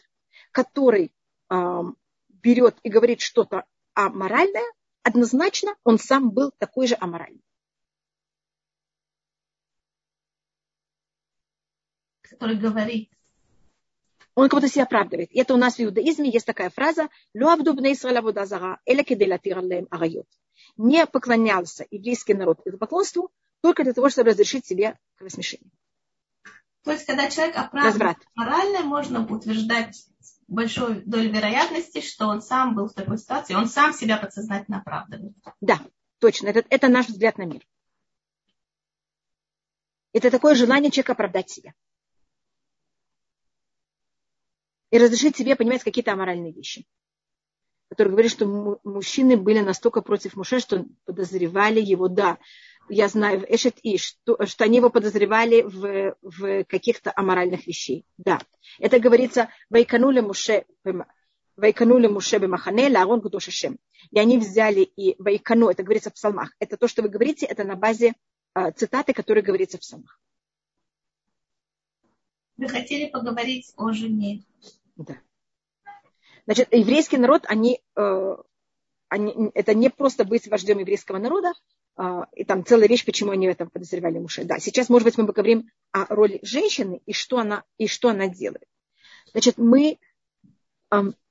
[0.51, 1.13] который
[1.49, 1.97] эм,
[2.29, 4.65] берет и говорит что-то аморальное,
[5.03, 7.41] однозначно он сам был такой же аморальный.
[12.21, 13.11] Который говорит
[14.35, 15.31] он как будто себя оправдывает.
[15.31, 17.09] И это у нас в иудаизме есть такая фраза
[20.77, 23.31] не поклонялся еврейский народ идолопоклонству
[23.61, 25.71] только для того, чтобы разрешить себе кровосмешение.
[26.83, 30.05] То есть, когда человек оправдывает морально, можно утверждать
[30.47, 35.33] большой долей вероятности, что он сам был в такой ситуации, он сам себя подсознательно оправдывает.
[35.61, 35.79] Да,
[36.19, 36.49] точно.
[36.49, 37.65] Это, это наш взгляд на мир.
[40.13, 41.73] Это такое желание человека оправдать себя.
[44.95, 46.85] И разрешить себе понимать какие-то аморальные вещи.
[47.89, 52.37] Который говорит, что мужчины были настолько против Муше, что подозревали его, да,
[52.87, 58.05] я знаю, Эшет И, что, что они его подозревали в, в каких-то аморальных вещей.
[58.17, 58.39] Да.
[58.79, 60.63] Это говорится Вайкануле Муше
[61.57, 63.77] Вайкануле Муше Бемахане Лаарон Гудошашем.
[64.11, 66.55] И они взяли и Вайкану, это говорится в псалмах.
[66.59, 68.13] Это то, что вы говорите, это на базе
[68.53, 70.21] а, цитаты, которые говорится в псалмах.
[72.55, 74.45] Вы хотели поговорить о жене.
[74.95, 75.17] Да.
[76.45, 78.35] Значит, еврейский народ, они, э,
[79.09, 81.53] они, это не просто быть вождем еврейского народа,
[81.97, 84.43] а, и там целая вещь, почему они в этом подозревали Муше.
[84.43, 88.27] Да, сейчас, может быть, мы поговорим о роли женщины и что она, и что она
[88.27, 88.65] делает.
[89.31, 89.97] Значит, мы,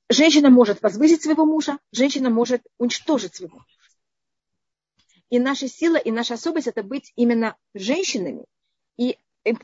[0.09, 3.67] женщина может возвысить своего мужа, женщина может уничтожить своего мужа.
[5.29, 8.45] И наша сила, и наша особость– это быть именно женщинами.
[8.97, 9.17] И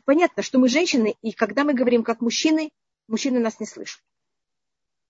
[0.06, 2.72] понятно, что мы женщины, и когда мы говорим как мужчины,
[3.12, 4.02] мужчины нас не слышат.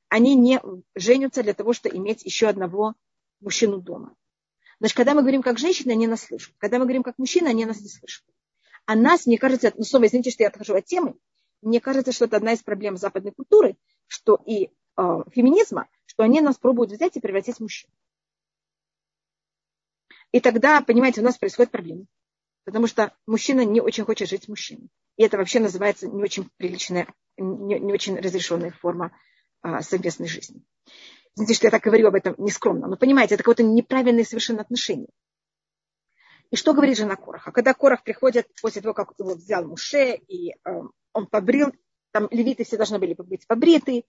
[0.10, 0.60] Они не
[0.96, 2.96] женятся для того, чтобы иметь еще одного
[3.40, 4.16] мужчину дома.
[4.80, 6.54] Значит, когда мы говорим как женщины, они нас слышат.
[6.58, 8.26] Когда мы говорим как мужчины, они нас не слышат.
[8.86, 11.16] А нас, мне кажется, ну снова извините, что я отхожу от темы,
[11.62, 13.78] мне кажется, что это одна из проблем западной культуры,
[14.08, 14.70] что и э,
[15.32, 17.90] феминизма, что они нас пробуют взять и превратить в мужчин.
[20.32, 22.06] И тогда, понимаете, у нас происходит проблема.
[22.64, 24.90] Потому что мужчина не очень хочет жить с мужчиной.
[25.22, 27.06] И это вообще называется не очень приличная,
[27.38, 29.16] не, не очень разрешенная форма
[29.62, 30.64] а, совместной жизни.
[31.36, 32.88] Извините, что я так говорю об этом нескромно.
[32.88, 35.10] Но понимаете, это какое-то неправильное совершенно отношение.
[36.50, 37.52] И что говорит жена Короха?
[37.52, 40.56] Когда Корах приходит после того, как его взял Муше, и э,
[41.14, 41.72] он побрил,
[42.10, 44.06] там левиты все должны были быть побриты,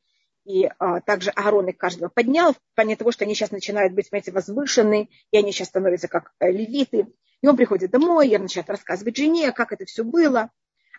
[0.46, 4.08] и а, также Аарон их каждого поднял, в плане того, что они сейчас начинают быть,
[4.08, 7.12] понимаете, возвышены, и они сейчас становятся как э, левиты.
[7.42, 10.50] И он приходит домой, и начинает рассказывать жене, как это все было.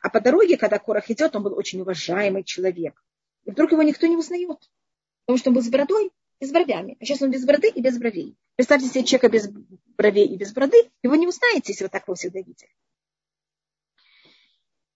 [0.04, 3.02] А по дороге, когда Корах идет, он был очень уважаемый человек.
[3.46, 4.70] И вдруг его никто не узнает.
[5.26, 6.98] Потому что он был с бородой и с бровями.
[7.00, 8.36] А сейчас он без бороды и без бровей.
[8.58, 9.50] Представьте себе человека без
[9.98, 10.92] бровей и без бороды.
[11.04, 12.68] Его не узнаете, если вы так его всегда видите.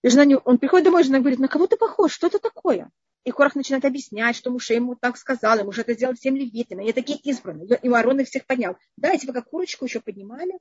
[0.04, 2.12] И жена, он приходит домой, жена говорит, на кого ты похож?
[2.12, 2.92] Что это такое?
[3.24, 6.80] И Корах начинает объяснять, что Муше ему так сказал, ему же это сделал всем левитам.
[6.80, 7.80] Они такие избранные.
[7.82, 8.76] И Аарон их всех поднял.
[8.98, 10.60] Да, эти вы как курочку еще поднимали.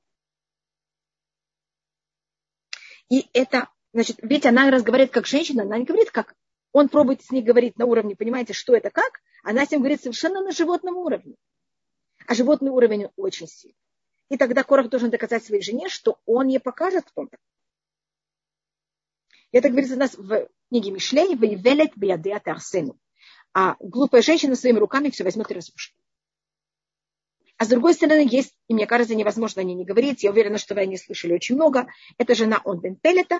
[3.09, 6.35] И это, значит, ведь она разговаривает как женщина, она не говорит как
[6.77, 10.01] он пробует с ней говорить на уровне, понимаете, что это как, она с ним говорит
[10.01, 11.35] совершенно на животном уровне.
[12.27, 13.75] А животный уровень очень сильный.
[14.29, 17.43] И тогда Корах должен доказать своей жене, что он ей покажет, кто он такой.
[19.51, 22.99] Это говорится у нас в книге Мишлей, «Воевелет биадеат арсену».
[23.53, 25.95] А глупая женщина своими руками все возьмет и разрушит.
[27.57, 30.59] А с другой стороны, есть, и мне кажется, невозможно о ней не говорить, я уверена,
[30.59, 31.87] что вы о ней слышали очень много,
[32.19, 33.39] это жена Он Бен Пелета,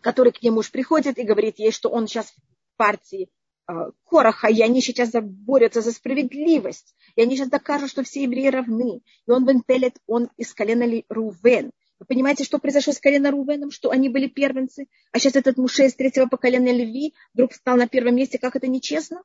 [0.00, 3.28] который к нему уж приходит и говорит ей, что он сейчас в партии
[3.68, 3.72] э,
[4.04, 9.02] Короха, и они сейчас борются за справедливость, и они сейчас докажут, что все евреи равны.
[9.26, 9.62] И он Бен
[10.06, 11.70] он из колена Рувен.
[12.00, 15.84] Вы понимаете, что произошло с колена Рувеном, что они были первенцы, а сейчас этот Муше
[15.84, 19.22] из третьего поколения Леви вдруг стал на первом месте, как это нечестно?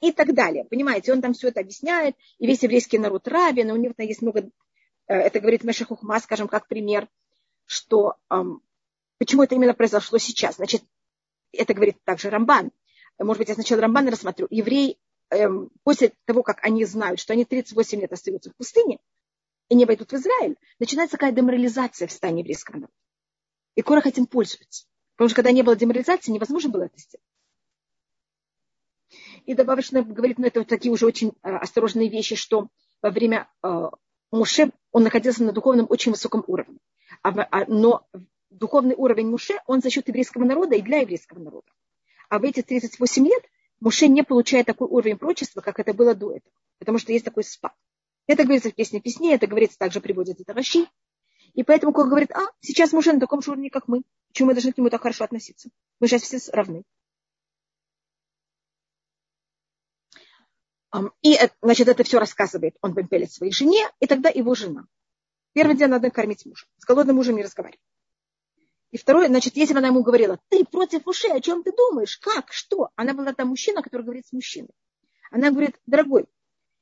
[0.00, 0.64] И так далее.
[0.64, 4.20] Понимаете, он там все это объясняет, и весь еврейский народ равен, и у него есть
[4.20, 4.50] много,
[5.06, 7.08] э, это говорит Мешахухма, скажем, как пример,
[7.66, 8.16] что
[9.22, 10.56] Почему это именно произошло сейчас?
[10.56, 10.82] Значит,
[11.52, 12.72] это говорит также Рамбан.
[13.20, 14.48] Может быть, я сначала Рамбан рассмотрю.
[14.50, 14.98] Евреи
[15.30, 18.98] эм, после того, как они знают, что они 38 лет остаются в пустыне
[19.68, 22.92] и не войдут в Израиль, начинается такая деморализация в стане еврейского народа.
[23.76, 24.86] И Корах этим пользуется.
[25.14, 27.24] Потому что когда не было деморализации, невозможно было это сделать.
[29.46, 32.70] И добавочно говорит, ну это вот такие уже очень э, осторожные вещи, что
[33.00, 33.88] во время э,
[34.32, 36.78] Муше он находился на духовном очень высоком уровне.
[37.22, 38.04] А, а, но
[38.58, 41.66] духовный уровень Муше, он за счет еврейского народа и для еврейского народа.
[42.28, 43.42] А в эти 38 лет
[43.80, 46.54] Муше не получает такой уровень прочества, как это было до этого.
[46.78, 47.72] Потому что есть такой спад.
[48.26, 50.86] Это говорится в песне песне, это говорится также приводит это Раши.
[51.54, 54.02] И поэтому Кох говорит, а, сейчас Муше на таком же уровне, как мы.
[54.28, 55.68] Почему мы должны к нему так хорошо относиться?
[56.00, 56.84] Мы сейчас все равны.
[61.22, 64.86] И, э, значит, это все рассказывает он Бемпелет своей жене, и тогда его жена.
[65.54, 66.66] Первый день надо кормить мужа.
[66.78, 67.80] С голодным мужем не разговаривать.
[68.92, 72.18] И второе, значит, если бы она ему говорила, ты против ушей, о чем ты думаешь,
[72.18, 72.90] как, что?
[72.94, 74.68] Она была там мужчина, который говорит с мужчиной.
[75.30, 76.26] Она говорит, дорогой,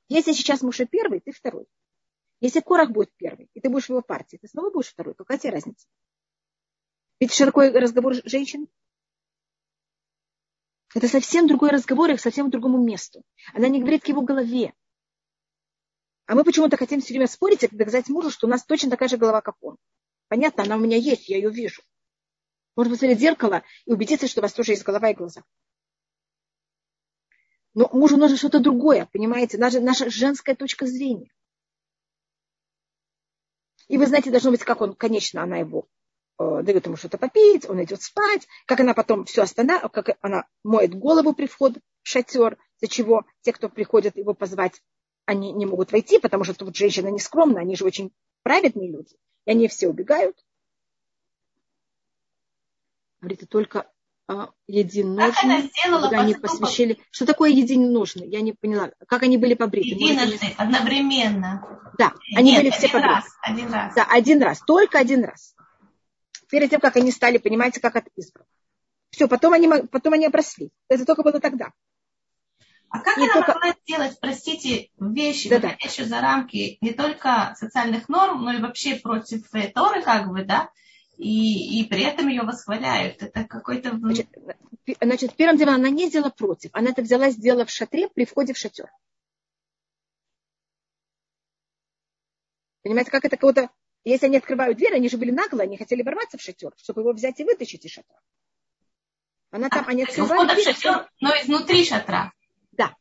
[0.08, 1.66] если сейчас Муше первый, ты второй.
[2.40, 5.14] Если Корах будет первый, и ты будешь в его партии, ты снова будешь второй.
[5.14, 5.86] Какая тебе разница?
[7.20, 8.66] Ведь широкой разговор женщин.
[10.92, 13.22] Это совсем другой разговор и к совсем другому месту.
[13.54, 14.74] Она не говорит к его голове.
[16.26, 19.08] А мы почему-то хотим все время спорить и доказать мужу, что у нас точно такая
[19.08, 19.76] же голова, как он.
[20.26, 21.82] Понятно, она у меня есть, я ее вижу.
[22.80, 25.44] Можно посмотреть в зеркало и убедиться, что у вас тоже есть голова и глаза.
[27.74, 29.58] Но мужу нужно что-то другое, понимаете?
[29.58, 31.30] Наша, наша женская точка зрения.
[33.88, 35.88] И вы знаете, должно быть, как он, конечно, она его
[36.38, 40.46] э, дает ему что-то попить, он идет спать, как она потом все останавливает, как она
[40.64, 44.80] моет голову при входе в шатер, за чего те, кто приходят его позвать,
[45.26, 48.10] они не могут войти, потому что тут женщина не скромная, они же очень
[48.42, 50.42] праведные люди, и они все убегают.
[53.20, 53.86] Говорит, только
[54.28, 56.98] а, единожный, когда они посвящали.
[57.10, 58.28] Что такое единожный?
[58.28, 58.90] Я не поняла.
[59.06, 59.88] Как они были побриты?
[59.88, 61.80] Единожды, Может, одновременно.
[61.98, 63.08] Да, они Нет, были все побриты.
[63.14, 63.94] раз, один раз.
[63.94, 65.54] Да, один раз, только один раз.
[66.48, 68.46] Перед тем, как они стали, понимаете, как это избрано.
[69.10, 70.70] Все, потом они, потом они обросли.
[70.88, 71.72] Это только было тогда.
[72.88, 75.68] А как Не она только- могла сделать, простите, вещи, Да-да.
[75.68, 80.70] выходящие за рамки не только социальных норм, но и вообще против Торы, как бы, да?
[81.20, 83.22] И, и при этом ее восхваляют.
[83.22, 83.90] Это какой-то...
[83.90, 84.28] Значит,
[84.84, 86.70] пи- значит, первым делом она не сделала против.
[86.72, 88.90] Она это взяла, сделала в шатре при входе в шатер.
[92.82, 93.68] Понимаете, как это кого-то...
[94.04, 97.12] Если они открывают дверь, они же были наглые, они хотели ворваться в шатер, чтобы его
[97.12, 98.18] взять и вытащить из шатра.
[99.50, 102.32] Она там, они есть у открывают дверь, шатер, но изнутри шатра.
[102.72, 102.96] Да.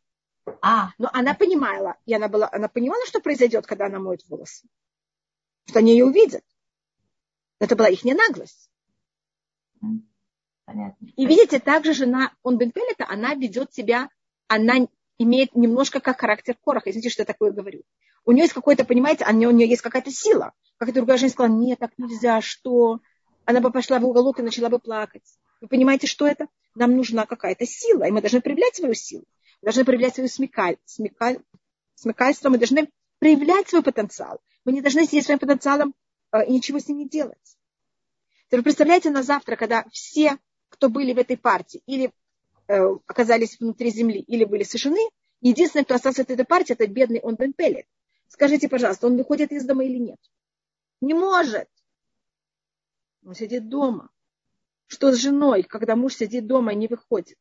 [0.61, 4.67] А, Но она понимала, и она, была, она понимала, что произойдет, когда она моет волосы.
[5.67, 6.43] Что они ее увидят.
[7.59, 8.69] Это была их наглость.
[10.65, 11.07] понятно.
[11.15, 14.09] И видите, также жена он бен Пелета, она ведет себя,
[14.47, 14.87] она
[15.17, 16.89] имеет немножко как характер Короха.
[16.89, 17.83] Извините, что я такое говорю.
[18.25, 20.53] У нее есть какое-то, понимаете, у нее, у нее есть какая-то сила.
[20.77, 22.99] Как другая женщина сказала, нет, так нельзя, что?
[23.45, 25.23] Она бы пошла в уголок и начала бы плакать.
[25.61, 26.47] Вы понимаете, что это?
[26.75, 29.25] Нам нужна какая-то сила, и мы должны проявлять свою силу.
[29.61, 31.39] Мы должны проявлять свою смекаль, смекаль,
[31.95, 32.89] смекальство, мы должны
[33.19, 34.39] проявлять свой потенциал.
[34.63, 35.93] Мы не должны сидеть своим потенциалом
[36.37, 37.57] и ничего с ним не делать.
[38.47, 40.37] Теперь представляете на завтра, когда все,
[40.69, 42.11] кто были в этой партии, или
[42.67, 44.99] э, оказались внутри земли, или были сожжены,
[45.41, 47.53] единственный, кто остался от этой партии, это бедный он Бен.
[48.27, 50.19] Скажите, пожалуйста, он выходит из дома или нет?
[51.01, 51.67] Не может.
[53.25, 54.09] Он сидит дома.
[54.87, 57.37] Что с женой, когда муж сидит дома и не выходит?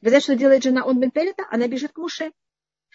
[0.00, 1.12] Вы знаете, что делает жена он Бен?
[1.50, 2.32] Она бежит к муше.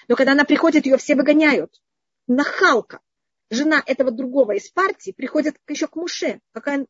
[0.08, 1.82] Но когда она приходит, ее все выгоняют.
[2.28, 3.02] Нахалка.
[3.50, 6.40] Жена этого другого из партии приходит еще к муше.
[6.52, 6.86] Какая...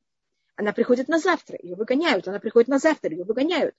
[0.55, 2.27] Она приходит на завтра, ее выгоняют.
[2.27, 3.75] Она приходит на завтра, ее выгоняют.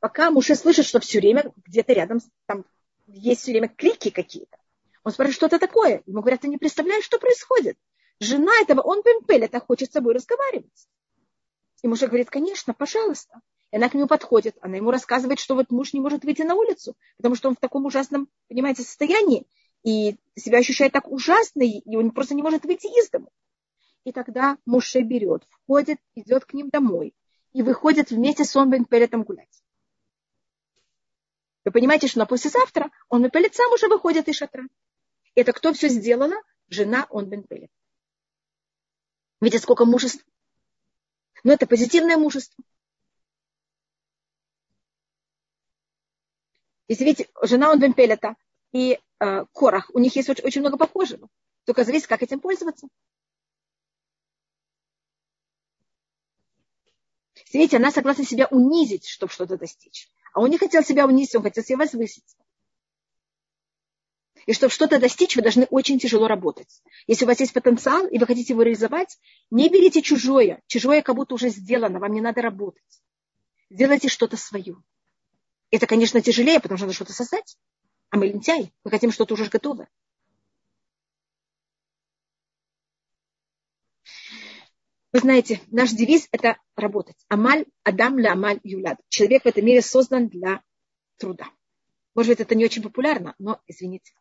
[0.00, 2.64] Пока муж слышит, что все время где-то рядом там
[3.06, 4.58] есть все время крики какие-то.
[5.04, 6.02] Он спрашивает, что это такое.
[6.06, 7.78] Ему говорят, ты не представляешь, что происходит.
[8.18, 10.88] Жена этого, он Бемпель, это хочет с собой разговаривать.
[11.82, 13.40] И муж говорит, конечно, пожалуйста.
[13.70, 16.54] И она к нему подходит, она ему рассказывает, что вот муж не может выйти на
[16.54, 19.46] улицу, потому что он в таком ужасном, понимаете, состоянии,
[19.86, 23.28] и себя ощущает так ужасно, и он просто не может выйти из дома.
[24.02, 27.14] И тогда Муше берет, входит, идет к ним домой
[27.52, 29.62] и выходит вместе с он Пелетом гулять.
[31.64, 34.64] Вы понимаете, что на послезавтра он Пелет сам уже выходит из шатра.
[35.36, 36.34] Это кто все сделала?
[36.68, 37.70] Жена он Бен Пелет.
[39.40, 40.28] Видите, сколько мужества.
[41.44, 42.60] Но это позитивное мужество.
[46.88, 48.34] Если видите, жена он Бен Пелета
[48.72, 51.28] и э, Корах, у них есть очень, очень много похожего.
[51.64, 52.88] Только зависит, как этим пользоваться.
[57.52, 60.10] Видите, она согласна себя унизить, чтобы что-то достичь.
[60.32, 62.36] А он не хотел себя унизить, он хотел себя возвысить.
[64.46, 66.82] И чтобы что-то достичь, вы должны очень тяжело работать.
[67.06, 69.18] Если у вас есть потенциал, и вы хотите его реализовать,
[69.50, 70.62] не берите чужое.
[70.68, 73.02] Чужое как будто уже сделано, вам не надо работать.
[73.70, 74.76] Сделайте что-то свое.
[75.70, 77.56] Это, конечно, тяжелее, потому что надо что-то создать.
[78.10, 79.88] А мы лентяи, мы хотим что-то уже готовое.
[85.12, 87.16] Вы знаете, наш девиз– это работать.
[87.28, 89.00] Амаль, Адам ля Амаль юлад.
[89.08, 90.62] Человек в этом мире создан для
[91.16, 91.46] труда.
[92.14, 94.12] Может быть, это не очень популярно, но извините.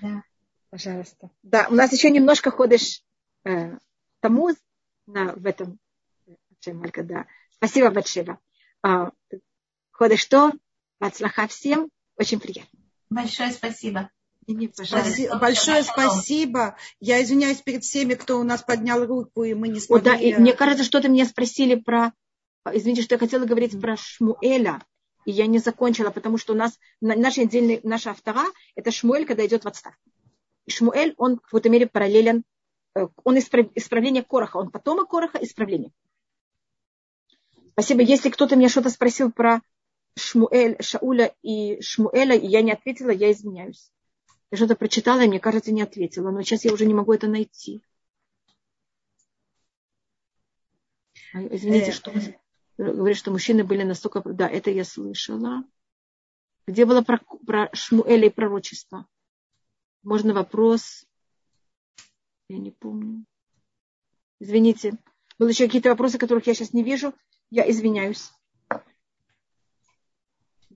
[0.00, 0.24] Да.
[0.70, 1.30] Пожалуйста.
[1.42, 3.04] Да, у нас еще немножко ходишь
[3.44, 3.78] э,
[4.20, 4.50] тому
[5.06, 5.78] на, в этом.
[6.66, 7.26] Малька, да.
[7.50, 8.38] Спасибо большое.
[8.82, 9.10] А,
[9.92, 10.52] ходишь что?
[10.98, 11.88] Подслаха всем.
[12.16, 12.78] Очень приятно.
[13.10, 14.10] Большое спасибо.
[14.46, 15.10] И мне, пожалуйста.
[15.10, 16.76] Спаси- Большое спасибо.
[17.00, 20.04] Я извиняюсь перед всеми, кто у нас поднял руку, и мы не О, смогли.
[20.04, 22.12] да, и мне кажется, что-то меня спросили про...
[22.72, 24.82] Извините, что я хотела говорить про Шмуэля,
[25.26, 29.26] и я не закончила, потому что у нас на- наш отдельный, наша автора– это Шмуэль,
[29.26, 30.00] когда идет в отставку.
[30.66, 32.44] И Шмуэль, он в какой-то мере параллелен,
[32.96, 35.90] э, он исправ- исправление Короха, он потомок Короха, исправление.
[37.72, 38.02] Спасибо.
[38.02, 39.60] Если кто-то меня что-то спросил про
[40.16, 43.90] Шмуэль, Шауля и Шмуэля, и я не ответила, я извиняюсь.
[44.50, 46.30] Я что-то прочитала, и мне кажется, не ответила.
[46.30, 47.82] Но сейчас я уже не могу это найти.
[51.32, 52.12] А, извините, э, что
[52.76, 54.20] говорит, что мужчины были настолько...
[54.20, 55.64] Да, это я слышала.
[56.66, 59.06] Где было про, про Шмуэля и пророчество?
[60.02, 61.06] Можно вопрос?
[62.48, 63.24] Я не помню.
[64.38, 64.98] Извините.
[65.38, 67.14] Были еще какие-то вопросы, которых я сейчас не вижу.
[67.50, 68.30] Я извиняюсь.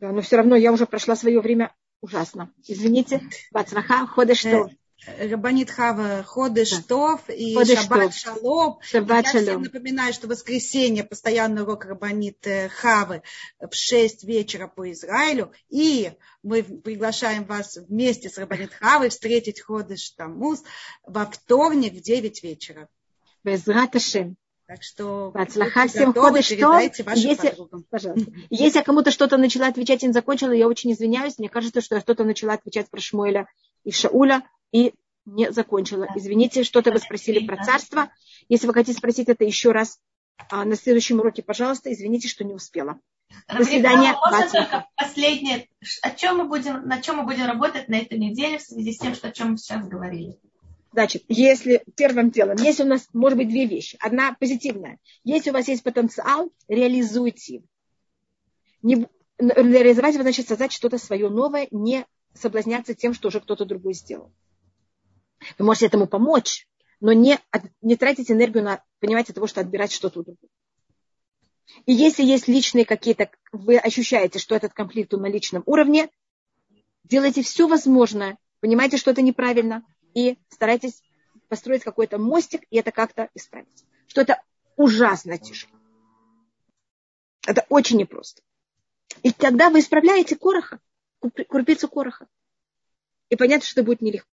[0.00, 2.52] Да, но все равно я уже прошла свое время ужасно.
[2.66, 3.22] Извините.
[3.52, 4.70] Бацраха, ходишь что?
[5.18, 6.82] Рабанит Хава Ходыш да.
[6.88, 8.78] Тов и Ходыш Шаббат Шалом.
[8.82, 13.22] Шаббат Я всем напоминаю, что воскресенье постоянный урок Рабанит э, Хавы
[13.60, 15.52] в 6 вечера по Израилю.
[15.68, 20.62] И мы приглашаем вас вместе с Рабанит Хавой встретить Ходыш Тамуз
[21.04, 22.88] во вторник в 9 вечера.
[23.44, 24.36] Без Раташем.
[24.66, 25.32] Так что
[25.88, 27.02] всем хода что если,
[27.88, 31.38] пожалуйста, если я кому-то что-то начала отвечать и не закончила, я очень извиняюсь.
[31.38, 33.46] Мне кажется, что я что-то начала отвечать про Шмуэля
[33.84, 34.42] и Шауля
[34.72, 34.92] и
[35.24, 36.08] не закончила.
[36.16, 38.10] Извините, что-то вы спросили про царство.
[38.48, 40.00] Если вы хотите спросить это еще раз
[40.50, 42.98] а, на следующем уроке, пожалуйста, извините, что не успела.
[43.48, 44.14] До свидания.
[44.14, 45.68] Можно последнее,
[46.02, 48.98] о чем мы будем, на чем мы будем работать на этой неделе в связи с
[48.98, 50.38] тем, что, о чем мы сейчас говорили.
[50.96, 53.98] Значит, если первым делом, если у нас может быть две вещи.
[54.00, 54.98] Одна позитивная.
[55.24, 57.64] Если у вас есть потенциал, реализуйте.
[58.80, 59.06] Не,
[59.38, 64.32] реализовать значит создать что-то свое новое, не соблазняться тем, что уже кто-то другой сделал.
[65.58, 66.66] Вы можете этому помочь,
[67.00, 67.38] но не,
[67.82, 70.48] не тратить энергию на, понимаете, того, что отбирать что-то у другого.
[71.84, 76.08] И если есть личные какие-то, вы ощущаете, что этот конфликт на личном уровне,
[77.04, 79.82] делайте все возможное, понимаете, что это неправильно,
[80.16, 81.02] и старайтесь
[81.48, 83.84] построить какой-то мостик и это как-то исправить.
[84.08, 84.42] Что это
[84.76, 85.76] ужасно тяжело.
[87.46, 88.40] Это очень непросто.
[89.22, 90.80] И тогда вы исправляете короха,
[91.48, 92.26] крупицу короха.
[93.28, 94.24] И понятно, что это будет нелегко.